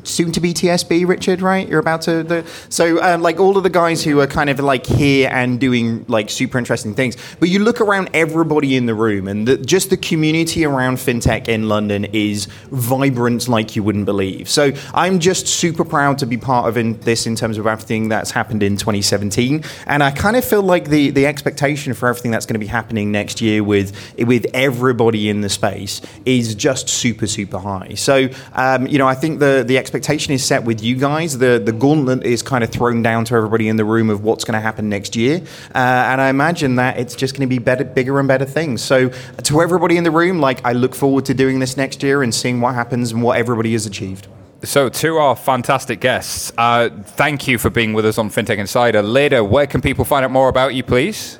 [0.07, 1.67] soon to be TSB, Richard, right?
[1.67, 2.23] You're about to.
[2.23, 5.59] The, so, um, like, all of the guys who are kind of like here and
[5.59, 7.17] doing like super interesting things.
[7.39, 11.47] But you look around everybody in the room, and the, just the community around fintech
[11.47, 14.49] in London is vibrant like you wouldn't believe.
[14.49, 18.09] So, I'm just super proud to be part of in, this in terms of everything
[18.09, 19.63] that's happened in 2017.
[19.87, 22.67] And I kind of feel like the, the expectation for everything that's going to be
[22.67, 27.93] happening next year with, with everybody in the space is just super, super high.
[27.95, 31.37] So, um, you know, I think the, the expectation is set with you guys.
[31.37, 34.43] The the gauntlet is kind of thrown down to everybody in the room of what's
[34.43, 35.41] going to happen next year,
[35.73, 38.81] uh, and I imagine that it's just going to be better, bigger and better things.
[38.81, 39.09] So
[39.43, 42.33] to everybody in the room, like I look forward to doing this next year and
[42.33, 44.27] seeing what happens and what everybody has achieved.
[44.63, 49.03] So, to our fantastic guests, uh, thank you for being with us on FinTech Insider.
[49.03, 51.37] Leda, where can people find out more about you, please?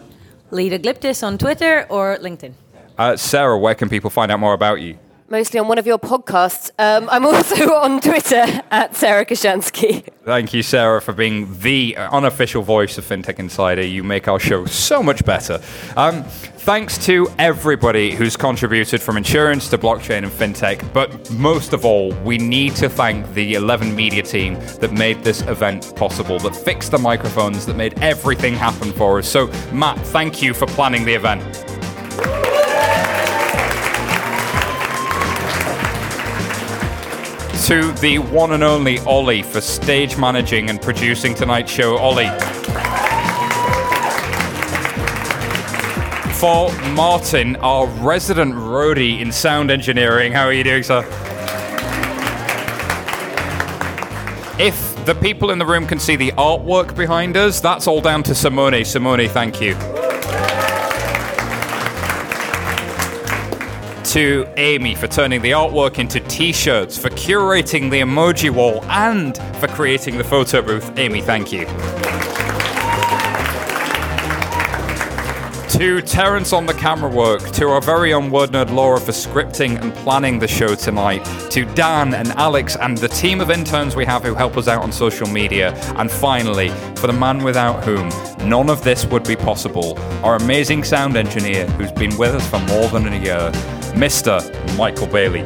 [0.52, 2.54] Leda Glyptis on Twitter or LinkedIn.
[2.98, 5.00] Uh, Sarah, where can people find out more about you?
[5.28, 6.70] Mostly on one of your podcasts.
[6.78, 10.08] Um, I'm also on Twitter at Sarah Kocianski.
[10.24, 13.84] Thank you, Sarah, for being the unofficial voice of FinTech Insider.
[13.84, 15.60] You make our show so much better.
[15.98, 20.94] Um, thanks to everybody who's contributed from insurance to blockchain and fintech.
[20.94, 25.42] But most of all, we need to thank the 11 media team that made this
[25.44, 29.28] event possible, that fixed the microphones, that made everything happen for us.
[29.28, 31.65] So, Matt, thank you for planning the event.
[37.66, 41.98] To the one and only Ollie for stage managing and producing tonight's show.
[41.98, 42.30] Ollie.
[46.34, 50.32] For Martin, our resident roadie in sound engineering.
[50.32, 51.00] How are you doing, sir?
[54.60, 58.22] If the people in the room can see the artwork behind us, that's all down
[58.24, 58.86] to Simone.
[58.86, 59.95] Simone, thank you.
[64.16, 69.36] To Amy for turning the artwork into t shirts, for curating the emoji wall, and
[69.60, 70.98] for creating the photo booth.
[70.98, 71.66] Amy, thank you.
[75.78, 79.82] To Terence on the camera work, to our very own word nerd Laura for scripting
[79.82, 84.06] and planning the show tonight, to Dan and Alex and the team of interns we
[84.06, 88.08] have who help us out on social media, and finally, for the man without whom
[88.50, 92.60] none of this would be possible, our amazing sound engineer who's been with us for
[92.60, 93.52] more than a year,
[93.96, 94.42] Mr.
[94.78, 95.44] Michael Bailey.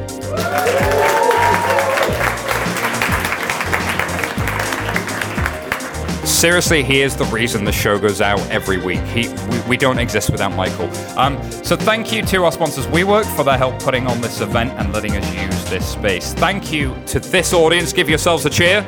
[6.26, 9.00] Seriously, he is the reason the show goes out every week.
[9.00, 10.88] He, we, we don't exist without Michael.
[11.18, 14.70] Um, so thank you to our sponsors WeWork for their help putting on this event
[14.78, 16.32] and letting us use this space.
[16.32, 17.92] Thank you to this audience.
[17.92, 18.80] Give yourselves a cheer.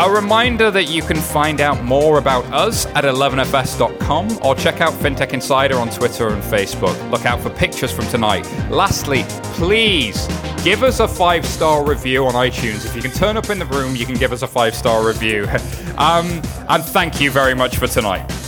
[0.00, 4.92] A reminder that you can find out more about us at 11fs.com or check out
[4.92, 7.10] FinTech Insider on Twitter and Facebook.
[7.10, 8.46] Look out for pictures from tonight.
[8.70, 9.24] Lastly,
[9.54, 10.28] please
[10.62, 12.86] give us a five star review on iTunes.
[12.86, 15.04] If you can turn up in the room, you can give us a five star
[15.04, 15.48] review.
[15.98, 18.47] um, and thank you very much for tonight.